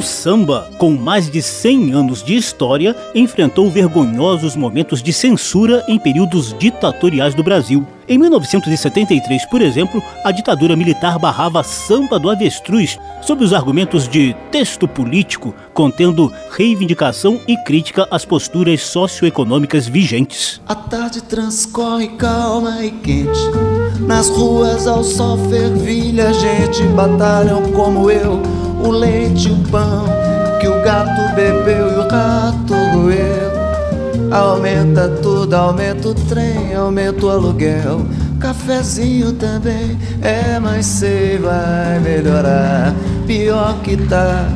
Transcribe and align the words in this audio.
O 0.00 0.02
samba, 0.02 0.66
com 0.78 0.92
mais 0.92 1.28
de 1.28 1.42
100 1.42 1.92
anos 1.92 2.22
de 2.22 2.34
história, 2.34 2.96
enfrentou 3.14 3.70
vergonhosos 3.70 4.56
momentos 4.56 5.02
de 5.02 5.12
censura 5.12 5.84
em 5.86 5.98
períodos 5.98 6.56
ditatoriais 6.58 7.34
do 7.34 7.42
Brasil. 7.42 7.86
Em 8.08 8.16
1973, 8.16 9.44
por 9.50 9.60
exemplo, 9.60 10.02
a 10.24 10.30
ditadura 10.30 10.74
militar 10.74 11.18
barrava 11.18 11.62
samba 11.62 12.18
do 12.18 12.30
avestruz 12.30 12.98
sob 13.20 13.44
os 13.44 13.52
argumentos 13.52 14.08
de 14.08 14.34
texto 14.50 14.88
político, 14.88 15.54
contendo 15.74 16.32
reivindicação 16.50 17.38
e 17.46 17.54
crítica 17.58 18.08
às 18.10 18.24
posturas 18.24 18.80
socioeconômicas 18.80 19.86
vigentes. 19.86 20.62
A 20.66 20.74
tarde 20.74 21.20
transcorre 21.20 22.08
calma 22.16 22.82
e 22.82 22.90
quente. 22.90 23.38
Nas 24.00 24.30
ruas 24.30 24.86
ao 24.86 25.04
sol 25.04 25.36
fervilha, 25.50 26.32
gente 26.32 26.84
batalham 26.84 27.70
como 27.72 28.10
eu 28.10 28.69
o 28.82 28.90
leite 28.90 29.48
e 29.48 29.52
o 29.52 29.58
pão 29.70 30.04
que 30.60 30.68
o 30.68 30.82
gato 30.82 31.34
bebeu 31.34 31.90
e 31.90 31.94
o 31.96 32.08
rato 32.08 32.74
roeu. 32.92 33.50
Aumenta 34.30 35.08
tudo, 35.22 35.54
aumenta 35.54 36.08
o 36.08 36.14
trem, 36.14 36.74
aumenta 36.74 37.26
o 37.26 37.30
aluguel. 37.30 38.06
Cafezinho 38.38 39.32
também 39.32 39.98
é, 40.22 40.58
mas 40.60 40.86
sei 40.86 41.38
vai 41.38 41.98
melhorar. 42.00 42.94
Pior 43.26 43.80
que 43.82 43.96
tá, 43.96 44.46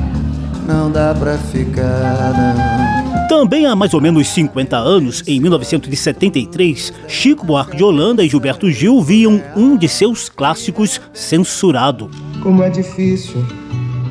não 0.66 0.90
dá 0.90 1.14
pra 1.14 1.36
ficar, 1.38 2.32
não. 2.36 3.28
Também 3.28 3.66
há 3.66 3.74
mais 3.74 3.94
ou 3.94 4.00
menos 4.00 4.28
50 4.28 4.76
anos, 4.76 5.22
em 5.26 5.40
1973, 5.40 6.92
Chico 7.08 7.44
Buarque 7.44 7.76
de 7.76 7.82
Holanda 7.82 8.22
e 8.22 8.28
Gilberto 8.28 8.70
Gil 8.70 9.02
viam 9.02 9.42
um 9.56 9.76
de 9.76 9.88
seus 9.88 10.28
clássicos 10.28 11.00
censurado. 11.12 12.10
Como 12.42 12.62
é 12.62 12.70
difícil 12.70 13.44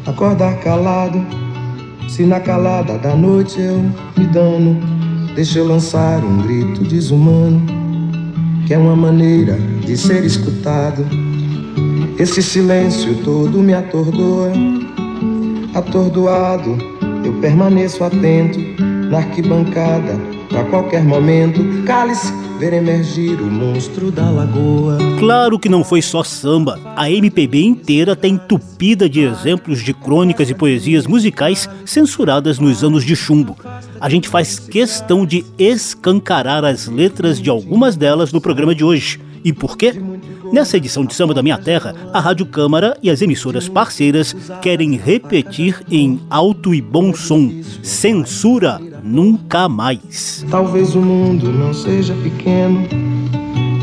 acordar 0.06 0.60
calado. 0.60 1.26
Se 2.08 2.24
na 2.24 2.40
calada 2.40 2.98
da 2.98 3.16
noite 3.16 3.60
eu 3.60 3.78
me 4.18 4.26
dano, 4.28 4.80
deixa 5.36 5.60
eu 5.60 5.68
lançar 5.68 6.24
um 6.24 6.42
grito 6.42 6.84
desumano, 6.84 7.62
que 8.68 8.74
é 8.74 8.78
uma 8.78 8.96
maneira 8.96 9.58
de 9.86 9.98
ser 9.98 10.24
escutado. 10.24 11.06
Esse 12.20 12.44
silêncio 12.44 13.16
todo 13.24 13.60
me 13.60 13.74
atordoa, 13.74 14.52
atordoado. 15.74 16.78
Eu 17.26 17.34
permaneço 17.40 18.04
atento 18.04 18.60
na 19.14 19.20
arquibancada, 19.20 20.20
pra 20.50 20.64
qualquer 20.64 21.04
momento. 21.04 21.62
Cale-se 21.86 22.34
ver 22.58 22.74
emergir 22.74 23.40
o 23.40 23.46
monstro 23.46 24.10
da 24.10 24.28
lagoa. 24.28 24.98
Claro 25.20 25.60
que 25.60 25.70
não 25.70 25.84
foi 25.84 26.02
só 26.02 26.24
samba. 26.24 26.80
A 26.96 27.12
MPB 27.12 27.64
inteira 27.64 28.14
está 28.14 28.28
entupida 28.28 29.08
de 29.08 29.22
exemplos 29.22 29.84
de 29.84 29.94
crônicas 29.94 30.50
e 30.50 30.56
poesias 30.56 31.06
musicais 31.06 31.70
censuradas 31.86 32.58
nos 32.58 32.84
anos 32.84 33.06
de 33.06 33.16
chumbo. 33.16 33.56
A 34.02 34.10
gente 34.10 34.28
faz 34.28 34.58
questão 34.58 35.28
de 35.28 35.46
escancarar 35.60 36.66
as 36.66 36.88
letras 36.88 37.40
de 37.40 37.52
algumas 37.52 37.96
delas 37.96 38.34
no 38.34 38.42
programa 38.42 38.74
de 38.74 38.84
hoje. 38.84 39.20
E 39.44 39.54
por 39.54 39.78
quê? 39.78 39.94
Nessa 40.52 40.78
edição 40.78 41.06
de 41.06 41.14
Samba 41.14 41.34
da 41.34 41.44
Minha 41.44 41.58
Terra, 41.58 41.94
a 42.14 42.20
Rádio 42.20 42.46
Câmara 42.46 42.98
e 43.04 43.10
as 43.10 43.22
emissoras 43.22 43.68
parceiras 43.68 44.36
querem 44.62 44.96
repetir 44.96 45.84
em 45.92 46.20
alto 46.30 46.74
e 46.74 46.82
bom 46.82 47.14
som: 47.14 47.52
censura 47.82 48.80
nunca 49.04 49.68
mais. 49.68 50.46
Talvez 50.50 50.96
o 50.96 51.02
mundo 51.02 51.52
não 51.52 51.74
seja 51.74 52.16
pequeno, 52.16 52.88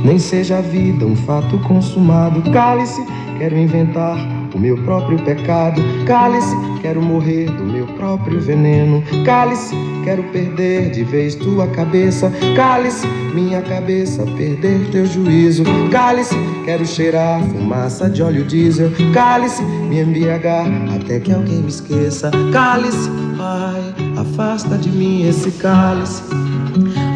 nem 0.05 0.19
seja 0.19 0.59
a 0.59 0.63
vida 0.63 1.05
um 1.05 1.15
fato 1.15 1.59
consumado. 1.61 2.43
Cale-se, 2.51 3.05
quero 3.39 3.57
inventar 3.57 4.40
meu 4.61 4.77
próprio 4.85 5.19
pecado. 5.25 5.81
Cale-se, 6.07 6.55
quero 6.83 7.01
morrer 7.01 7.47
do 7.51 7.65
meu 7.65 7.87
próprio 7.87 8.41
veneno. 8.41 9.03
Cale-se, 9.25 9.75
quero 10.05 10.23
perder 10.25 10.91
de 10.91 11.03
vez 11.03 11.35
tua 11.35 11.67
cabeça. 11.69 12.31
Cale-se, 12.55 13.07
minha 13.35 13.63
cabeça, 13.63 14.25
perder 14.37 14.91
teu 14.93 15.07
juízo. 15.07 15.65
Cale-se, 15.91 16.37
quero 16.65 16.87
cheirar 16.87 17.43
fumaça 17.43 18.09
de 18.11 18.23
óleo 18.23 18.45
diesel. 18.45 18.93
Cale-se, 19.15 19.63
me 19.63 20.01
embriagar 20.01 20.67
até 20.95 21.19
que 21.19 21.33
alguém 21.33 21.63
me 21.63 21.69
esqueça. 21.69 22.31
Cale-se, 22.53 23.09
pai, 23.39 23.95
afasta 24.19 24.77
de 24.77 24.91
mim 24.91 25.27
esse 25.27 25.51
cálice. 25.53 26.23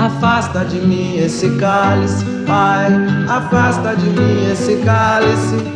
Afasta 0.01 0.65
de 0.65 0.81
mim 0.81 1.17
esse 1.19 1.49
cálice, 1.57 2.25
pai. 2.47 2.91
Afasta 3.29 3.95
de 3.95 4.09
mim 4.09 4.51
esse 4.51 4.77
cálice 4.85 5.74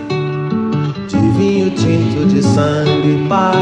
vinho 1.38 1.71
tinto 1.71 2.26
de 2.26 2.43
sangue, 2.43 3.28
pai. 3.28 3.54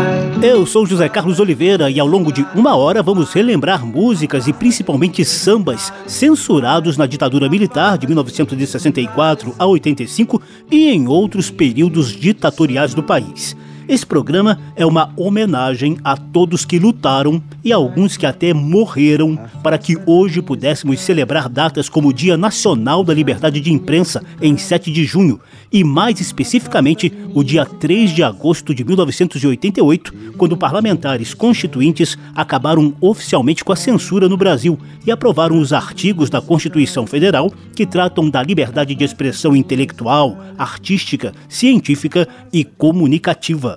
Eu 0.43 0.65
sou 0.65 0.87
José 0.87 1.11
Carlos 1.11 1.39
Oliveira 1.39 1.91
e 1.91 2.01
ao 2.01 2.07
longo 2.07 2.33
de 2.33 2.45
uma 2.55 2.75
hora 2.75 3.03
vamos 3.03 3.35
relembrar 3.35 3.85
músicas 3.85 4.49
e 4.49 4.53
principalmente 4.53 5.23
sambas 5.27 5.93
censurados 6.07 6.97
na 6.97 7.07
ditadura 7.07 7.51
militar 7.51 7.99
de 7.99 8.07
1964 8.07 9.55
a 9.59 9.67
85 9.67 10.41
e 10.71 10.89
em 10.89 11.07
outros 11.07 11.51
períodos 11.51 12.17
ditatoriais 12.17 12.95
do 12.95 13.03
país. 13.03 13.55
Esse 13.89 14.05
programa 14.05 14.59
é 14.75 14.85
uma 14.85 15.13
homenagem 15.17 15.97
a 16.03 16.17
todos 16.17 16.65
que 16.65 16.77
lutaram 16.77 17.41
e 17.63 17.73
alguns 17.73 18.17
que 18.17 18.27
até 18.27 18.53
morreram 18.53 19.39
para 19.63 19.79
que 19.79 19.97
hoje 20.05 20.43
pudéssemos 20.43 20.99
celebrar 21.01 21.49
datas 21.49 21.89
como 21.89 22.09
o 22.09 22.13
Dia 22.13 22.37
Nacional 22.37 23.05
da 23.05 23.15
Liberdade 23.15 23.61
de 23.61 23.73
Imprensa, 23.73 24.25
em 24.43 24.57
7 24.57 24.91
de 24.91 25.05
junho, 25.05 25.41
e 25.73 25.85
mais 25.85 26.21
especificamente 26.21 27.13
o 27.33 27.45
dia 27.45 27.65
3 27.65 28.11
de 28.11 28.25
agosto 28.25 28.75
de 28.75 28.83
1988, 28.83 30.13
quando 30.37 30.57
parlamentares 30.57 31.33
constituintes 31.33 32.19
acabaram 32.35 32.93
oficialmente 33.01 33.65
com 33.65 33.73
a 33.73 33.77
censura 33.77 34.29
no 34.29 34.37
Brasil 34.37 34.79
e 35.07 35.13
aprovaram 35.13 35.61
os 35.61 35.73
artigos 35.73 36.29
da 36.29 36.41
Constituição 36.41 37.07
Federal 37.07 37.53
que 37.75 37.87
tratam 37.87 38.29
da 38.29 38.43
liberdade 38.43 38.97
de 38.97 39.05
expressão 39.05 39.55
intelectual, 39.55 40.37
artística, 40.59 41.33
científica 41.49 42.27
e 42.53 42.65
comunicativa. 42.65 43.76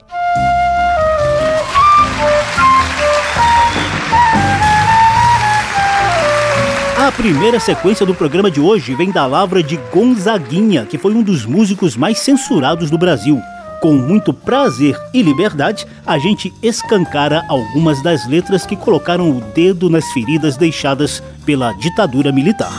A 7.09 7.11
primeira 7.11 7.59
sequência 7.59 8.05
do 8.05 8.13
programa 8.13 8.51
de 8.51 8.61
hoje 8.61 8.93
vem 8.93 9.11
da 9.11 9.25
lavra 9.25 9.63
de 9.63 9.77
Gonzaguinha, 9.91 10.85
que 10.85 10.95
foi 10.95 11.11
um 11.11 11.23
dos 11.23 11.43
músicos 11.43 11.97
mais 11.97 12.19
censurados 12.19 12.91
do 12.91 12.99
Brasil. 12.99 13.41
Com 13.81 13.93
muito 13.93 14.31
prazer 14.31 14.95
e 15.11 15.23
liberdade, 15.23 15.87
a 16.05 16.19
gente 16.19 16.53
escancara 16.61 17.43
algumas 17.49 18.03
das 18.03 18.27
letras 18.27 18.63
que 18.63 18.75
colocaram 18.75 19.27
o 19.31 19.41
dedo 19.41 19.89
nas 19.89 20.05
feridas 20.11 20.55
deixadas 20.55 21.23
pela 21.47 21.73
ditadura 21.73 22.31
militar. 22.31 22.71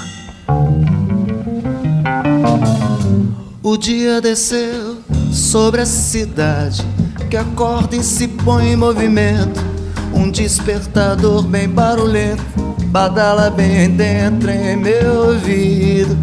O 3.61 3.77
dia 3.77 4.21
desceu 4.21 4.99
sobre 5.33 5.81
a 5.81 5.87
cidade 5.87 6.87
que 7.29 7.37
acorda 7.37 7.97
e 7.97 8.05
se 8.05 8.29
põe 8.29 8.69
em 8.69 8.77
movimento. 8.77 9.80
Um 10.15 10.31
despertador 10.31 11.42
bem 11.42 11.68
barulhento 11.68 12.71
badala 12.91 13.51
bem 13.51 13.89
dentro 13.91 14.51
em 14.51 14.77
meu 14.77 15.28
ouvido. 15.28 16.16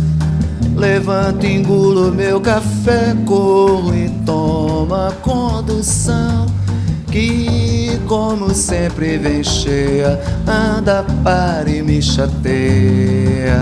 Levanto, 0.76 1.46
engulo 1.46 2.12
meu 2.12 2.40
café, 2.42 3.16
corro 3.26 3.96
e 3.96 4.10
toma 4.26 5.14
condução. 5.22 6.46
Que, 7.10 8.00
como 8.06 8.54
sempre, 8.54 9.18
vem 9.18 9.44
cheia, 9.44 10.20
anda, 10.46 11.06
para 11.24 11.70
e 11.70 11.82
me 11.82 12.02
chateia. 12.02 13.58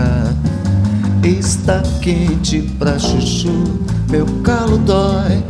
Está 1.23 1.81
quente 2.01 2.61
pra 2.77 2.97
chuchu, 2.97 3.63
meu 4.09 4.25
calo 4.43 4.77
dói. 4.79 5.43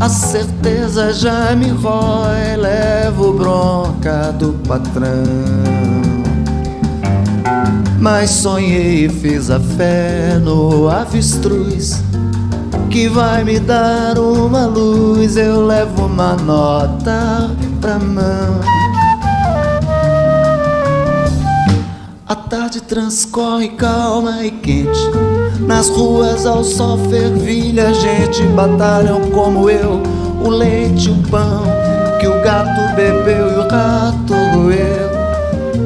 A 0.00 0.08
certeza 0.08 1.12
já 1.12 1.54
me 1.56 1.70
rói, 1.70 2.56
levo 2.56 3.32
bronca 3.32 4.32
do 4.32 4.52
patrão. 4.66 5.24
Mas 8.00 8.30
sonhei 8.30 9.06
e 9.06 9.08
fiz 9.08 9.50
a 9.50 9.58
fé 9.58 10.38
no 10.40 10.88
avestruz 10.88 12.02
Que 12.88 13.08
vai 13.08 13.42
me 13.42 13.58
dar 13.58 14.18
uma 14.18 14.66
luz 14.66 15.36
Eu 15.36 15.66
levo 15.66 16.06
uma 16.06 16.34
nota 16.34 17.50
pra 17.80 17.98
mão 17.98 18.60
A 22.28 22.36
tarde 22.36 22.82
transcorre 22.82 23.70
calma 23.70 24.44
e 24.44 24.50
quente. 24.50 25.00
Nas 25.66 25.88
ruas 25.88 26.44
ao 26.44 26.62
sol 26.62 26.98
fervilha, 27.08 27.94
gente 27.94 28.42
batalham 28.48 29.30
como 29.30 29.70
eu. 29.70 30.02
O 30.44 30.50
leite, 30.50 31.08
o 31.08 31.22
pão 31.30 31.62
que 32.20 32.26
o 32.26 32.42
gato 32.42 32.94
bebeu 32.94 33.50
e 33.50 33.54
o 33.54 33.62
rato 33.62 34.34
roeu. 34.52 35.08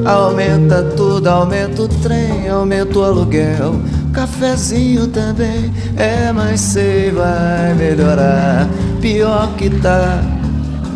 Aumenta 0.05 0.83
tudo, 0.97 1.29
aumenta 1.29 1.83
o 1.83 1.89
trem, 1.89 2.49
aumenta 2.49 2.99
o 2.99 3.05
aluguel. 3.05 3.81
Cafezinho 4.13 5.07
também 5.07 5.73
é, 5.97 6.33
mas 6.33 6.61
sei, 6.61 7.13
vai 7.13 7.73
melhorar. 7.75 8.69
Pior 9.01 9.55
que 9.57 9.71
tá, 9.71 10.21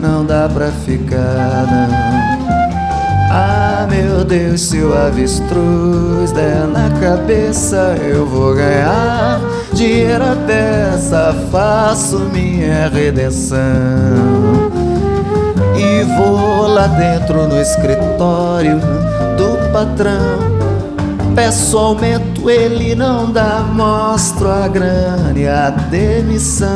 não 0.02 0.26
dá 0.26 0.49
pra 0.49 0.72
ficar, 0.72 1.66
não. 1.70 2.36
Ah, 3.31 3.87
meu 3.90 4.25
Deus, 4.25 4.61
se 4.61 4.81
o 4.81 4.94
avestruz 4.94 6.32
der 6.32 6.67
na 6.67 6.88
cabeça, 7.00 7.96
eu 8.00 8.26
vou 8.26 8.55
ganhar 8.55 9.40
dinheiro 9.73 10.25
a 10.25 10.37
peça, 10.46 11.34
faço 11.50 12.19
minha 12.32 12.88
redenção. 12.88 13.58
E 15.76 16.02
vou 16.17 16.69
lá 16.69 16.87
dentro 16.87 17.46
no 17.46 17.61
escritório 17.61 18.78
do 19.37 19.73
patrão. 19.73 20.56
Peço 21.34 21.76
aumento, 21.76 22.49
ele 22.49 22.94
não 22.94 23.31
dá, 23.31 23.61
mostro 23.70 24.50
a 24.50 24.67
grana 24.67 25.32
e 25.37 25.46
a 25.46 25.69
demissão. 25.69 26.70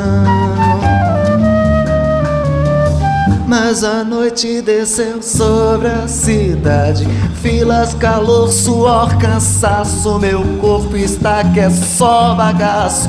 Mas 3.51 3.83
a 3.83 4.05
noite 4.05 4.63
desceu 4.63 5.21
sobre 5.21 5.89
a 5.89 6.07
cidade. 6.07 7.05
Filas, 7.43 7.93
calor, 7.95 8.49
suor, 8.49 9.19
cansaço. 9.19 10.21
Meu 10.21 10.41
corpo 10.61 10.97
está 10.97 11.43
que 11.43 11.59
é 11.59 11.69
só 11.69 12.33
bagaço. 12.37 13.09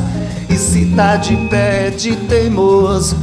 E 0.49 0.57
se 0.57 0.95
tá 0.95 1.15
de 1.15 1.35
pé 1.47 1.91
de 1.91 2.15
teimoso, 2.15 3.15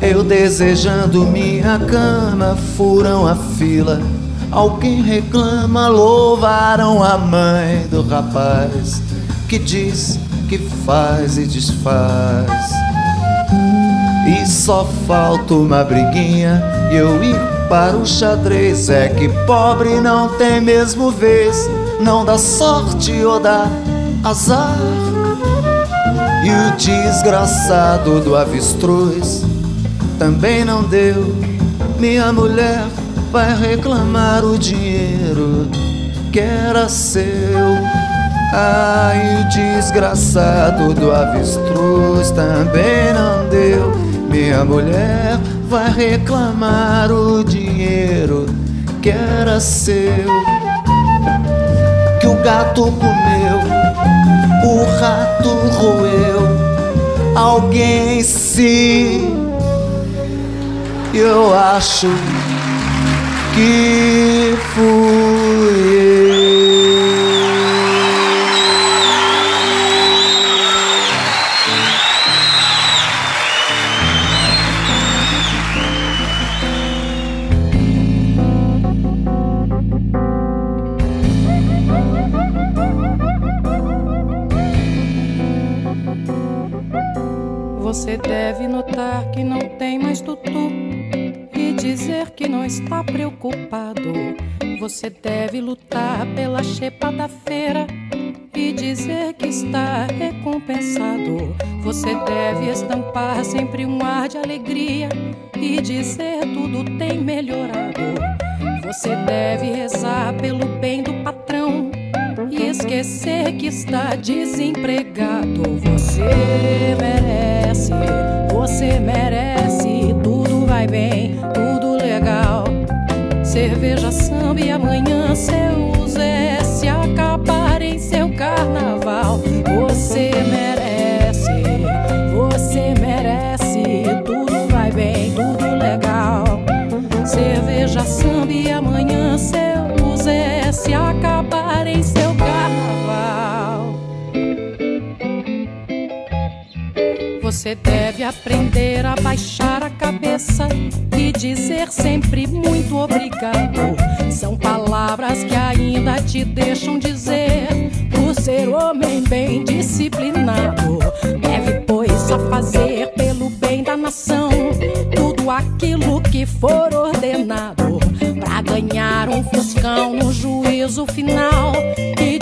eu 0.00 0.22
desejando 0.22 1.26
minha 1.26 1.76
cama, 1.76 2.56
furam 2.76 3.26
a 3.26 3.34
fila. 3.34 4.00
Alguém 4.52 5.02
reclama, 5.02 5.88
louvaram 5.88 7.02
a 7.02 7.18
mãe 7.18 7.84
do 7.90 8.00
rapaz 8.02 9.02
que 9.48 9.58
diz 9.58 10.20
que 10.48 10.58
faz 10.58 11.36
e 11.36 11.46
desfaz. 11.46 12.93
Só 14.54 14.86
falta 15.06 15.52
uma 15.52 15.82
briguinha 15.82 16.62
e 16.90 16.96
eu 16.96 17.22
ir 17.22 17.36
para 17.68 17.96
o 17.96 18.06
xadrez. 18.06 18.88
É 18.88 19.08
que 19.08 19.28
pobre 19.46 20.00
não 20.00 20.28
tem 20.38 20.60
mesmo 20.60 21.10
vez, 21.10 21.68
não 22.00 22.24
dá 22.24 22.38
sorte 22.38 23.12
ou 23.24 23.40
dá 23.40 23.66
azar. 24.22 24.78
E 26.44 26.50
o 26.50 26.76
desgraçado 26.76 28.20
do 28.20 28.36
avestruz 28.36 29.42
também 30.18 30.64
não 30.64 30.84
deu. 30.84 31.34
Minha 31.98 32.32
mulher 32.32 32.86
vai 33.32 33.54
reclamar 33.56 34.44
o 34.44 34.56
dinheiro 34.56 35.68
que 36.32 36.38
era 36.38 36.88
seu. 36.88 37.24
Ai, 38.52 39.42
o 39.42 39.48
desgraçado 39.48 40.94
do 40.94 41.10
avestruz 41.10 42.30
também 42.30 43.12
não 43.12 43.48
deu. 43.50 44.13
Minha 44.34 44.64
mulher 44.64 45.38
vai 45.68 45.92
reclamar 45.92 47.12
o 47.12 47.44
dinheiro 47.44 48.46
que 49.00 49.10
era 49.10 49.60
seu, 49.60 50.26
que 52.20 52.26
o 52.26 52.34
gato 52.42 52.90
comeu, 52.90 53.60
o 54.64 54.98
rato 54.98 55.48
roeu, 55.78 57.36
alguém 57.36 58.24
sim. 58.24 59.36
Eu 61.14 61.56
acho 61.56 62.08
que 63.54 64.13
Você 94.94 95.10
deve 95.10 95.33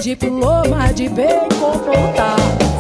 e 0.03 0.17
diploma 0.17 0.93
de 0.93 1.09
bem 1.09 1.49
comportado. 1.61 2.72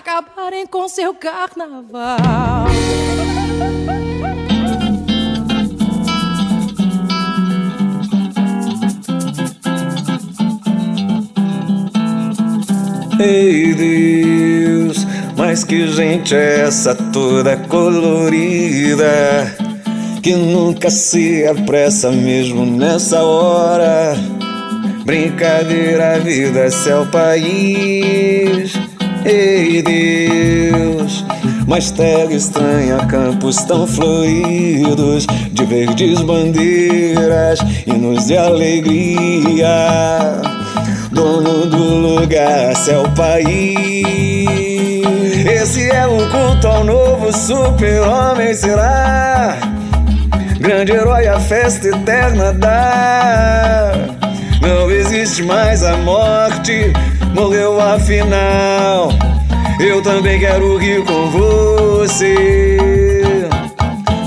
Acabarem 0.00 0.66
com 0.66 0.88
seu 0.88 1.14
carnaval. 1.14 2.66
Ei 13.20 13.74
Deus, 13.74 15.06
mas 15.36 15.62
que 15.62 15.86
gente 15.88 16.34
é 16.34 16.62
essa 16.62 16.94
toda 16.94 17.56
colorida 17.56 19.06
que 20.22 20.34
nunca 20.34 20.90
se 20.90 21.46
apressa 21.46 22.10
mesmo 22.10 22.64
nessa 22.64 23.22
hora? 23.22 24.39
Brincadeira, 25.10 26.20
vida, 26.20 26.70
céu, 26.70 27.04
país. 27.04 28.74
Ei 29.24 29.82
Deus, 29.82 31.24
mas 31.66 31.90
terra 31.90 32.32
estranha, 32.32 32.96
campos 33.08 33.56
tão 33.64 33.88
fluidos 33.88 35.26
de 35.50 35.64
verdes 35.64 36.20
bandeiras, 36.20 37.58
hinos 37.88 38.28
de 38.28 38.36
alegria 38.36 39.66
dono 41.10 41.66
do 41.66 41.84
lugar, 41.96 42.76
céu 42.76 43.02
país. 43.16 44.06
Esse 45.44 45.90
é 45.90 46.06
o 46.06 46.18
culto 46.30 46.68
ao 46.68 46.84
novo 46.84 47.36
super-homem, 47.36 48.54
será? 48.54 49.58
Grande 50.60 50.92
herói, 50.92 51.26
a 51.26 51.40
festa 51.40 51.88
eterna 51.88 52.52
dá. 52.52 54.19
Não 54.60 54.90
existe 54.90 55.42
mais 55.42 55.82
a 55.82 55.96
morte, 55.98 56.92
morreu 57.34 57.80
afinal. 57.80 59.10
Eu 59.80 60.02
também 60.02 60.38
quero 60.38 60.76
rir 60.76 61.02
com 61.04 61.30
você. 61.30 62.36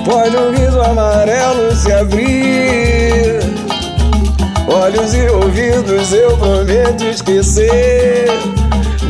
Pode 0.05 0.35
um 0.35 0.51
riso 0.51 0.81
amarelo 0.81 1.75
se 1.75 1.91
abrir 1.91 2.73
Olhos 4.67 5.13
e 5.13 5.27
ouvidos 5.27 6.11
eu 6.11 6.35
prometo 6.37 7.03
esquecer. 7.03 8.27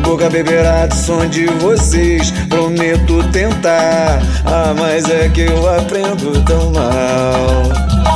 Boca 0.03 0.29
beberá 0.29 0.85
do 0.87 0.93
som 0.93 1.25
de 1.25 1.45
vocês, 1.45 2.31
prometo 2.49 3.23
tentar. 3.31 4.21
Ah, 4.45 4.73
mas 4.77 5.09
é 5.09 5.29
que 5.29 5.41
eu 5.41 5.75
aprendo 5.75 6.43
tão 6.43 6.71
mal. 6.71 8.12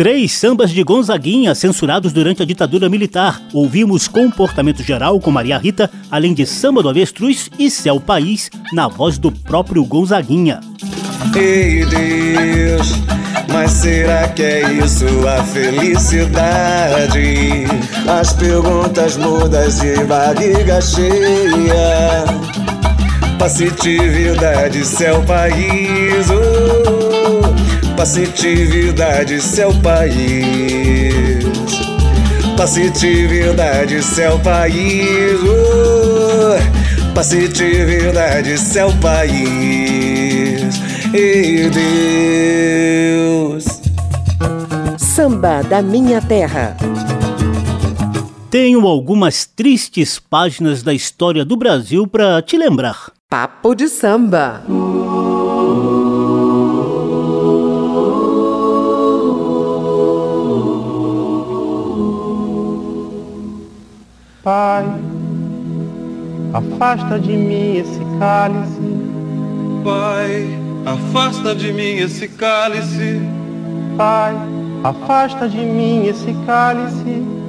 Três 0.00 0.32
sambas 0.32 0.70
de 0.70 0.82
Gonzaguinha 0.82 1.54
censurados 1.54 2.10
durante 2.10 2.42
a 2.42 2.46
ditadura 2.46 2.88
militar. 2.88 3.38
Ouvimos 3.52 4.08
Comportamento 4.08 4.82
Geral 4.82 5.20
com 5.20 5.30
Maria 5.30 5.58
Rita, 5.58 5.90
além 6.10 6.32
de 6.32 6.46
Samba 6.46 6.82
do 6.82 6.88
Avestruz 6.88 7.50
e 7.58 7.70
Céu 7.70 8.00
País, 8.00 8.50
na 8.72 8.88
voz 8.88 9.18
do 9.18 9.30
próprio 9.30 9.84
Gonzaguinha. 9.84 10.60
Ei 11.36 11.84
Deus, 11.84 12.94
mas 13.52 13.72
será 13.72 14.26
que 14.28 14.42
é 14.42 14.72
isso 14.72 15.04
a 15.28 15.44
felicidade? 15.44 16.06
As 18.08 18.32
perguntas 18.32 19.18
mudas 19.18 19.80
de 19.80 20.02
barriga 20.04 20.80
cheia. 20.80 22.24
Passitividade, 23.38 24.82
céu, 24.82 25.22
país. 25.24 26.26
Oh, 26.30 27.09
passitividade, 28.00 29.42
céu, 29.42 29.72
país. 29.82 31.12
Passitividade, 32.56 34.02
céu, 34.02 34.38
país. 34.38 35.38
Oh, 35.44 36.56
passitividade, 37.14 38.56
céu, 38.56 38.90
país. 39.02 40.80
Ei 41.12 41.68
Deus. 43.18 43.66
Samba 44.96 45.60
da 45.62 45.82
Minha 45.82 46.22
Terra. 46.22 46.78
Tenho 48.50 48.86
algumas 48.86 49.44
tristes 49.44 50.18
páginas 50.18 50.82
da 50.82 50.94
história 50.94 51.44
do 51.44 51.54
Brasil 51.54 52.06
para 52.06 52.40
te 52.40 52.56
lembrar. 52.56 53.12
Papo 53.28 53.74
de 53.74 53.88
samba. 53.88 54.62
Pai, 64.42 64.84
afasta 66.52 67.18
de 67.18 67.36
mim 67.36 67.76
esse 67.76 68.00
cálice. 68.18 68.80
Pai, 69.84 70.60
Afasta 70.86 71.54
de 71.54 71.72
mim 71.72 71.96
esse 71.96 72.26
cálice. 72.26 73.20
Pai, 73.98 74.34
afasta 74.82 75.46
de 75.46 75.58
mim 75.58 76.06
esse 76.06 76.34
cálice. 76.46 77.39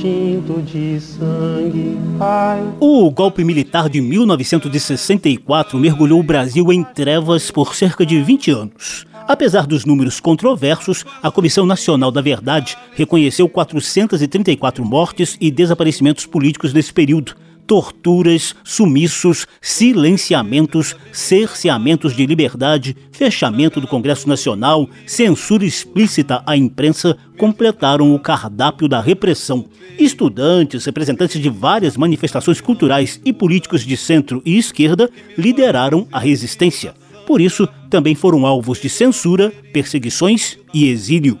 Tinto 0.00 0.62
de 0.62 0.98
sangue, 1.00 1.98
Pai. 2.18 2.62
O 2.80 3.10
golpe 3.10 3.44
militar 3.44 3.88
de 3.88 4.00
1964 4.00 5.78
mergulhou 5.78 6.20
o 6.20 6.22
Brasil 6.22 6.72
em 6.72 6.82
trevas 6.82 7.50
por 7.50 7.74
cerca 7.74 8.06
de 8.06 8.22
20 8.22 8.50
anos. 8.50 9.06
Apesar 9.28 9.66
dos 9.66 9.84
números 9.84 10.20
controversos, 10.20 11.04
a 11.22 11.30
Comissão 11.30 11.66
Nacional 11.66 12.10
da 12.10 12.22
Verdade 12.22 12.78
reconheceu 12.94 13.48
434 13.48 14.84
mortes 14.84 15.36
e 15.40 15.50
desaparecimentos 15.50 16.24
políticos 16.24 16.72
nesse 16.72 16.92
período 16.92 17.34
torturas, 17.70 18.52
sumiços, 18.64 19.46
silenciamentos, 19.60 20.96
cerceamentos 21.12 22.16
de 22.16 22.26
liberdade, 22.26 22.96
fechamento 23.12 23.80
do 23.80 23.86
Congresso 23.86 24.28
Nacional, 24.28 24.90
censura 25.06 25.64
explícita 25.64 26.42
à 26.44 26.56
imprensa 26.56 27.16
completaram 27.38 28.12
o 28.12 28.18
cardápio 28.18 28.88
da 28.88 29.00
repressão. 29.00 29.66
Estudantes, 29.96 30.84
representantes 30.84 31.40
de 31.40 31.48
várias 31.48 31.96
manifestações 31.96 32.60
culturais 32.60 33.20
e 33.24 33.32
políticos 33.32 33.86
de 33.86 33.96
centro 33.96 34.42
e 34.44 34.58
esquerda 34.58 35.08
lideraram 35.38 36.08
a 36.10 36.18
resistência. 36.18 36.92
Por 37.24 37.40
isso, 37.40 37.68
também 37.88 38.16
foram 38.16 38.44
alvos 38.46 38.80
de 38.80 38.88
censura, 38.88 39.52
perseguições 39.72 40.58
e 40.74 40.88
exílio. 40.88 41.40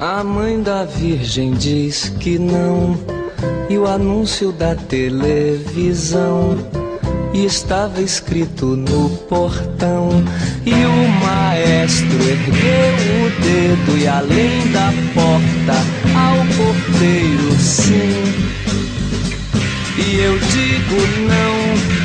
A 0.00 0.24
mãe 0.24 0.62
da 0.62 0.86
Virgem 0.86 1.52
diz 1.52 2.08
que 2.18 2.38
não 2.38 3.15
e 3.68 3.78
o 3.78 3.86
anúncio 3.86 4.52
da 4.52 4.74
televisão. 4.74 6.56
E 7.32 7.44
estava 7.44 8.00
escrito 8.00 8.76
no 8.76 9.10
portão. 9.28 10.08
E 10.64 10.72
o 10.72 11.08
maestro 11.24 12.16
ergueu 12.22 12.94
o 13.20 13.30
dedo 13.42 13.98
e 13.98 14.08
além 14.08 14.72
da 14.72 14.92
porta 15.14 15.74
ao 16.18 16.38
porteiro 16.56 17.52
sim. 17.58 18.56
E 19.98 20.18
eu 20.20 20.38
digo 20.38 21.00
não. 21.28 21.96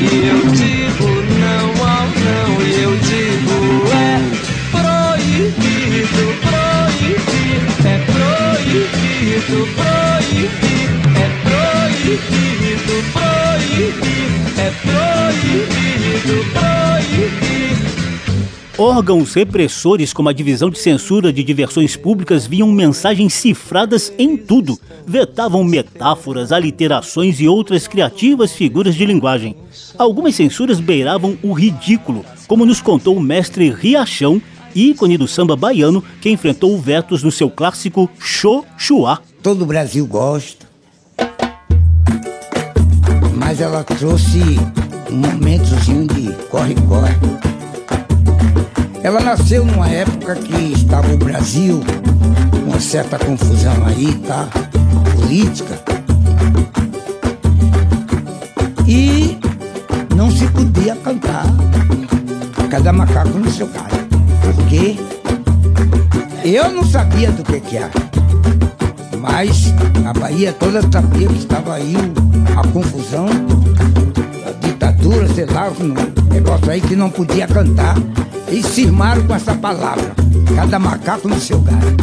E 0.00 0.28
eu 0.28 0.40
digo 0.50 1.08
não 1.40 1.68
ao 1.88 2.06
não. 2.06 2.48
E 2.62 2.82
eu 2.82 2.96
digo 2.98 3.56
é 3.92 4.20
proibido, 4.72 6.45
proibido, 9.36 9.66
proibir, 9.74 10.88
é 11.14 11.28
proibido, 11.42 12.94
proibir, 13.12 14.30
é 14.58 14.70
proibido, 14.82 16.36
proibir. 16.52 17.56
Órgãos 18.78 19.34
repressores 19.34 20.12
como 20.12 20.28
a 20.28 20.32
Divisão 20.32 20.70
de 20.70 20.78
Censura 20.78 21.32
de 21.32 21.42
Diversões 21.42 21.96
Públicas 21.96 22.46
viam 22.46 22.70
mensagens 22.70 23.32
cifradas 23.34 24.12
em 24.18 24.36
tudo, 24.36 24.78
vetavam 25.06 25.64
metáforas, 25.64 26.52
aliterações 26.52 27.40
e 27.40 27.48
outras 27.48 27.88
criativas 27.88 28.52
figuras 28.52 28.94
de 28.94 29.06
linguagem. 29.06 29.56
Algumas 29.98 30.34
censuras 30.34 30.78
beiravam 30.78 31.38
o 31.42 31.52
ridículo, 31.52 32.24
como 32.46 32.66
nos 32.66 32.80
contou 32.80 33.16
o 33.16 33.20
mestre 33.20 33.70
Riachão, 33.70 34.40
ícone 34.76 35.16
do 35.16 35.26
samba 35.26 35.56
baiano, 35.56 36.02
que 36.20 36.30
enfrentou 36.30 36.78
vetos 36.80 37.22
no 37.22 37.30
seu 37.30 37.50
clássico 37.50 38.10
Xô 38.18 38.64
Chuá 38.76 39.20
todo 39.46 39.62
o 39.62 39.66
Brasil 39.66 40.04
gosta. 40.04 40.66
Mas 43.36 43.60
ela 43.60 43.84
trouxe 43.84 44.40
um 45.08 45.18
momentozinho 45.18 46.04
de 46.08 46.32
corre-corre. 46.50 47.14
Ela 49.04 49.20
nasceu 49.20 49.64
numa 49.64 49.88
época 49.88 50.34
que 50.34 50.72
estava 50.72 51.14
o 51.14 51.16
Brasil 51.16 51.80
uma 52.66 52.80
certa 52.80 53.16
confusão 53.20 53.86
aí, 53.86 54.12
tá? 54.26 54.48
Política. 55.14 55.80
E 58.84 59.38
não 60.16 60.28
se 60.28 60.44
podia 60.48 60.96
cantar 60.96 61.44
cada 62.68 62.92
macaco 62.92 63.38
no 63.38 63.48
seu 63.48 63.68
galho. 63.68 64.05
Porque 64.66 64.98
eu 66.44 66.72
não 66.72 66.84
sabia 66.84 67.30
do 67.30 67.44
que 67.44 67.60
que 67.60 67.76
era 67.76 67.92
Mas 69.20 69.72
a 70.04 70.12
Bahia 70.12 70.52
toda 70.52 70.82
sabia 70.90 71.28
que 71.28 71.38
estava 71.38 71.74
aí 71.74 71.94
a 72.56 72.66
confusão, 72.72 73.26
a 74.44 74.66
ditadura, 74.66 75.28
sei 75.28 75.46
lá, 75.46 75.70
um 75.70 76.32
negócio 76.32 76.68
aí 76.68 76.80
que 76.80 76.96
não 76.96 77.10
podia 77.10 77.46
cantar. 77.46 77.94
E 78.50 78.62
cismaram 78.62 79.24
com 79.26 79.34
essa 79.34 79.54
palavra. 79.54 80.12
Cada 80.56 80.78
macaco 80.78 81.28
no 81.28 81.38
seu 81.38 81.60
galho. 81.60 81.96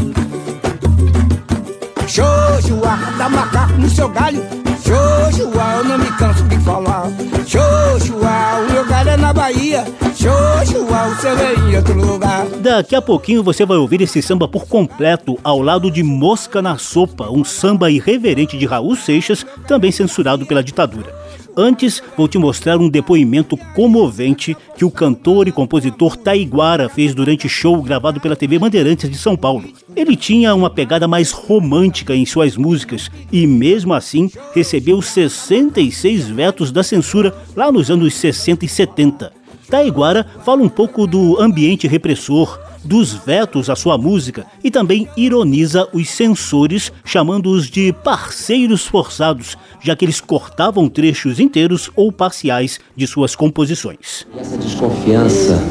Xoxua, 2.07 2.97
cada 2.97 3.29
macaco 3.29 3.73
no 3.73 3.89
seu 3.89 4.07
galho. 4.07 4.62
Xoxua, 4.93 5.77
eu 5.77 5.83
não 5.85 5.97
me 5.97 6.11
canso 6.17 6.43
de 6.43 6.59
falar. 6.59 7.09
Xoxua, 7.47 8.59
o 8.59 8.71
meu 8.71 8.85
galho 8.85 9.09
é 9.09 9.17
na 9.17 9.33
Bahia. 9.33 9.83
Xoxua, 10.15 11.07
o 11.07 11.15
seu 11.15 11.35
é 11.35 11.55
em 11.55 11.75
outro 11.75 11.95
lugar. 11.95 12.45
Daqui 12.61 12.95
a 12.95 13.01
pouquinho 13.01 13.41
você 13.41 13.65
vai 13.65 13.77
ouvir 13.77 14.01
esse 14.01 14.21
samba 14.21 14.47
por 14.47 14.67
completo 14.67 15.39
ao 15.43 15.61
lado 15.61 15.89
de 15.89 16.03
Mosca 16.03 16.61
na 16.61 16.77
Sopa, 16.77 17.27
um 17.31 17.43
samba 17.43 17.89
irreverente 17.89 18.55
de 18.55 18.67
Raul 18.67 18.95
Seixas, 18.95 19.43
também 19.67 19.91
censurado 19.91 20.45
pela 20.45 20.63
ditadura. 20.63 21.22
Antes, 21.55 22.01
vou 22.17 22.27
te 22.27 22.39
mostrar 22.39 22.77
um 22.77 22.89
depoimento 22.89 23.55
comovente 23.75 24.57
que 24.75 24.83
o 24.83 24.89
cantor 24.89 25.47
e 25.47 25.51
compositor 25.51 26.17
Taiguara 26.17 26.89
fez 26.89 27.13
durante 27.13 27.47
show 27.47 27.79
gravado 27.81 28.19
pela 28.19 28.35
TV 28.35 28.57
Bandeirantes 28.57 29.07
de 29.07 29.17
São 29.17 29.35
Paulo. 29.35 29.69
Ele 29.95 30.15
tinha 30.15 30.55
uma 30.55 30.69
pegada 30.69 31.07
mais 31.07 31.31
romântica 31.31 32.15
em 32.15 32.25
suas 32.25 32.57
músicas 32.57 33.11
e, 33.31 33.45
mesmo 33.45 33.93
assim, 33.93 34.31
recebeu 34.55 34.99
66 34.99 36.27
vetos 36.29 36.71
da 36.71 36.81
censura 36.81 37.35
lá 37.55 37.71
nos 37.71 37.91
anos 37.91 38.15
60 38.15 38.65
e 38.65 38.67
70. 38.67 39.31
Taiguara 39.69 40.25
fala 40.43 40.61
um 40.61 40.69
pouco 40.69 41.05
do 41.05 41.39
ambiente 41.39 41.87
repressor, 41.87 42.59
dos 42.83 43.13
vetos 43.13 43.69
à 43.69 43.75
sua 43.75 43.97
música 43.97 44.45
e 44.63 44.69
também 44.69 45.07
ironiza 45.15 45.87
os 45.93 46.09
censores, 46.09 46.91
chamando-os 47.05 47.67
de 47.67 47.93
parceiros 48.03 48.85
forçados, 48.85 49.57
já 49.81 49.95
que 49.95 50.05
eles 50.05 50.19
cortavam 50.19 50.89
trechos 50.89 51.39
inteiros 51.39 51.89
ou 51.95 52.11
parciais 52.11 52.79
de 52.95 53.07
suas 53.07 53.35
composições. 53.35 54.27
Essa 54.37 54.57
desconfiança 54.57 55.61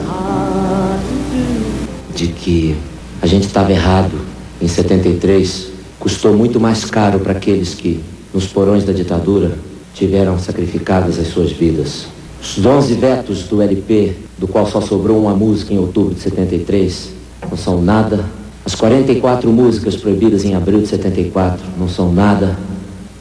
de 2.15 2.29
que 2.29 2.77
a 3.21 3.27
gente 3.27 3.47
estava 3.47 3.73
errado 3.73 4.19
em 4.61 4.69
73 4.69 5.73
custou 5.99 6.37
muito 6.37 6.61
mais 6.61 6.85
caro 6.85 7.21
para 7.21 7.33
aqueles 7.33 7.75
que, 7.75 8.01
nos 8.35 8.47
porões 8.47 8.85
da 8.85 8.93
ditadura, 8.93 9.57
tiveram 9.95 10.39
sacrificadas 10.39 11.19
as 11.19 11.29
suas 11.29 11.53
vidas. 11.53 12.07
Os 12.43 12.67
11 12.67 12.95
vetos 12.95 13.45
do 13.45 13.63
LP, 13.63 14.15
do 14.37 14.49
qual 14.49 14.67
só 14.67 14.81
sobrou 14.81 15.23
uma 15.23 15.33
música 15.33 15.73
em 15.73 15.79
outubro 15.79 16.13
de 16.13 16.21
73, 16.21 17.11
não 17.49 17.57
são 17.57 17.81
nada. 17.81 18.25
As 18.65 18.75
44 18.75 19.49
músicas 19.51 19.95
proibidas 19.95 20.45
em 20.45 20.55
abril 20.57 20.81
de 20.81 20.89
74 20.89 21.65
não 21.79 21.89
são 21.89 22.13
nada. 22.13 22.59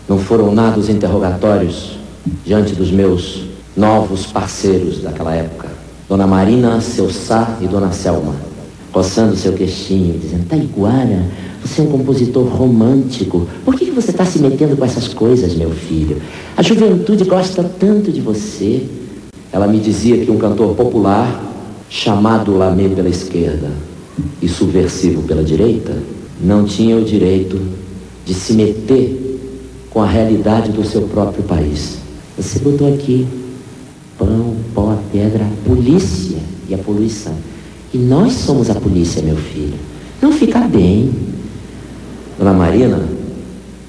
Não 0.10 0.17
foram 0.17 0.51
nada 0.51 0.79
os 0.79 0.89
interrogatórios 0.89 1.99
diante 2.43 2.73
dos 2.73 2.89
meus 2.89 3.43
novos 3.77 4.25
parceiros 4.25 5.03
daquela 5.03 5.36
época. 5.36 5.69
Dona 6.10 6.25
Marina, 6.25 6.81
seu 6.81 7.10
Sá 7.12 7.57
e 7.62 7.67
Dona 7.67 7.91
Selma, 7.91 8.36
coçando 8.91 9.36
seu 9.36 9.53
queixinho, 9.53 10.17
dizendo, 10.17 10.47
Taiguara, 10.49 11.25
você 11.63 11.81
é 11.81 11.84
um 11.84 11.91
compositor 11.91 12.43
romântico. 12.47 13.47
Por 13.63 13.75
que, 13.75 13.86
que 13.86 13.91
você 13.91 14.10
está 14.10 14.25
se 14.25 14.39
metendo 14.39 14.75
com 14.75 14.84
essas 14.84 15.07
coisas, 15.10 15.53
meu 15.53 15.69
filho? 15.69 16.19
A 16.57 16.63
juventude 16.63 17.23
gosta 17.23 17.63
tanto 17.63 18.12
de 18.12 18.19
você. 18.19 18.84
Ela 19.51 19.67
me 19.67 19.79
dizia 19.79 20.23
que 20.23 20.31
um 20.31 20.37
cantor 20.37 20.75
popular, 20.75 21.43
chamado 21.89 22.57
Lamé 22.57 22.87
pela 22.87 23.09
esquerda 23.09 23.69
e 24.41 24.47
subversivo 24.47 25.23
pela 25.23 25.43
direita, 25.43 25.93
não 26.41 26.65
tinha 26.65 26.95
o 26.95 27.03
direito 27.03 27.59
de 28.25 28.33
se 28.33 28.53
meter 28.53 29.39
com 29.89 30.01
a 30.01 30.07
realidade 30.07 30.71
do 30.71 30.85
seu 30.85 31.01
próprio 31.03 31.43
país. 31.43 31.97
Você 32.37 32.59
botou 32.59 32.93
aqui 32.93 33.27
pão, 34.17 34.55
pó, 34.73 34.97
pedra, 35.11 35.43
a 35.43 35.67
polícia 35.67 36.37
e 36.69 36.73
a 36.73 36.77
poluição. 36.77 37.33
E 37.93 37.97
nós 37.97 38.33
somos 38.33 38.69
a 38.69 38.75
polícia, 38.75 39.21
meu 39.21 39.35
filho. 39.35 39.77
Não 40.21 40.31
fica 40.31 40.59
bem. 40.59 41.11
Dona 42.37 42.53
Marina, 42.53 43.03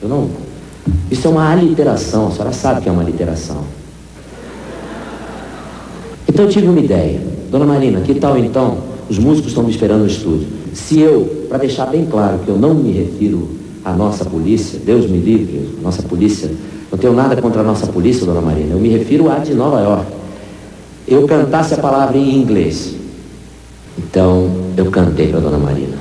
eu 0.02 0.08
não. 0.08 0.28
Isso 1.10 1.28
é 1.28 1.30
uma 1.30 1.50
aliteração, 1.50 2.28
a 2.28 2.30
senhora 2.32 2.52
sabe 2.52 2.80
que 2.80 2.88
é 2.88 2.92
uma 2.92 3.02
aliteração. 3.02 3.64
Então 6.32 6.46
eu 6.46 6.50
tive 6.50 6.66
uma 6.66 6.80
ideia. 6.80 7.20
Dona 7.50 7.66
Marina, 7.66 8.00
que 8.00 8.14
tal 8.14 8.38
então? 8.38 8.78
Os 9.06 9.18
músicos 9.18 9.50
estão 9.50 9.62
me 9.62 9.70
esperando 9.70 10.00
no 10.00 10.06
estúdio. 10.06 10.48
Se 10.72 10.98
eu, 10.98 11.46
para 11.46 11.58
deixar 11.58 11.84
bem 11.86 12.06
claro 12.06 12.38
que 12.38 12.48
eu 12.48 12.56
não 12.56 12.72
me 12.72 12.90
refiro 12.90 13.50
à 13.84 13.92
nossa 13.92 14.24
polícia, 14.24 14.80
Deus 14.82 15.10
me 15.10 15.18
livre, 15.18 15.76
nossa 15.82 16.02
polícia, 16.02 16.50
não 16.90 16.98
tenho 16.98 17.12
nada 17.12 17.36
contra 17.36 17.60
a 17.60 17.62
nossa 17.62 17.86
polícia, 17.86 18.24
dona 18.24 18.40
Marina, 18.40 18.72
eu 18.72 18.78
me 18.78 18.88
refiro 18.88 19.30
à 19.30 19.40
de 19.40 19.52
Nova 19.52 19.80
York. 19.80 20.06
Eu 21.06 21.26
cantasse 21.26 21.74
a 21.74 21.76
palavra 21.76 22.16
em 22.16 22.40
inglês. 22.40 22.94
Então 23.98 24.50
eu 24.74 24.86
cantei 24.86 25.28
para 25.28 25.40
dona 25.40 25.58
Marina. 25.58 25.98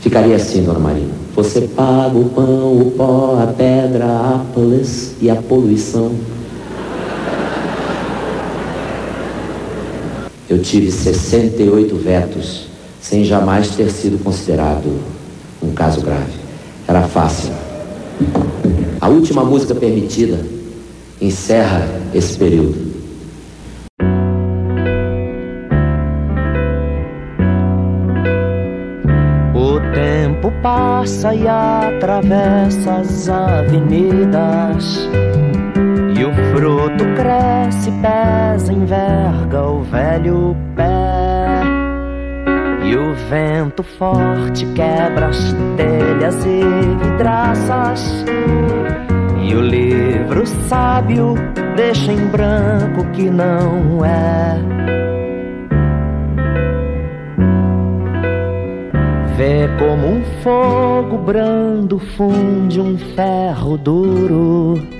Ficaria 0.00 0.34
assim, 0.34 0.64
dona 0.64 0.80
Marina. 0.80 1.12
Você 1.36 1.60
paga 1.60 2.18
o 2.18 2.24
pão, 2.30 2.76
o 2.76 2.92
pó, 2.96 3.38
a 3.40 3.46
pedra, 3.46 4.06
a 4.06 4.44
polícia 4.52 5.12
e 5.20 5.30
a 5.30 5.36
poluição. 5.36 6.10
Eu 10.48 10.62
tive 10.62 10.90
68 10.90 11.94
vetos, 11.96 12.68
sem 13.00 13.24
jamais 13.24 13.68
ter 13.70 13.90
sido 13.90 14.22
considerado 14.22 14.98
um 15.62 15.72
caso 15.72 16.00
grave. 16.00 16.32
Era 16.86 17.02
fácil. 17.02 17.52
A 19.00 19.08
última 19.08 19.44
música 19.44 19.74
permitida 19.74 20.38
encerra 21.20 21.86
esse 22.14 22.36
período. 22.38 22.88
O 29.54 29.80
tempo 29.94 30.50
passa 30.62 31.34
e 31.34 31.46
atravessa 31.46 32.92
as 33.00 33.28
avenidas 33.28 35.08
o 36.58 36.60
fruto 36.60 37.04
cresce, 37.14 37.90
pesa, 38.02 38.72
enverga 38.72 39.62
o 39.62 39.82
velho 39.82 40.56
pé. 40.74 41.62
E 42.84 42.96
o 42.96 43.14
vento 43.28 43.82
forte 43.82 44.66
quebra 44.74 45.28
as 45.28 45.54
telhas 45.76 46.44
e 46.44 46.60
vidraças. 47.04 48.24
E 49.42 49.54
o 49.54 49.60
livro 49.60 50.46
sábio 50.68 51.34
deixa 51.76 52.12
em 52.12 52.26
branco 52.26 53.04
que 53.12 53.30
não 53.30 54.04
é. 54.04 54.58
Vê 59.36 59.68
como 59.78 60.08
um 60.08 60.24
fogo 60.42 61.18
brando 61.18 62.00
funde 62.00 62.80
um 62.80 62.98
ferro 62.98 63.78
duro. 63.78 64.97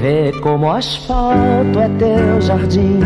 Vê 0.00 0.32
como 0.40 0.66
o 0.66 0.70
asfalto 0.70 1.78
é 1.78 1.88
teu 1.98 2.40
jardim, 2.40 3.00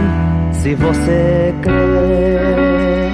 se 0.53 0.77
você 0.77 1.53
crê 1.61 3.11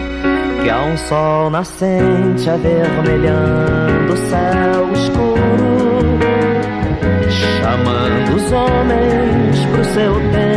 que 0.63 0.69
há 0.69 0.83
um 0.85 0.97
sol 0.99 1.49
nascente 1.49 2.51
avermelhando 2.51 4.13
o 4.13 4.17
céu 4.19 4.93
escuro, 4.93 6.19
chamando 7.31 8.37
os 8.37 8.53
homens 8.53 9.65
pro 9.73 9.85
seu 9.87 10.15
tempo 10.31 10.50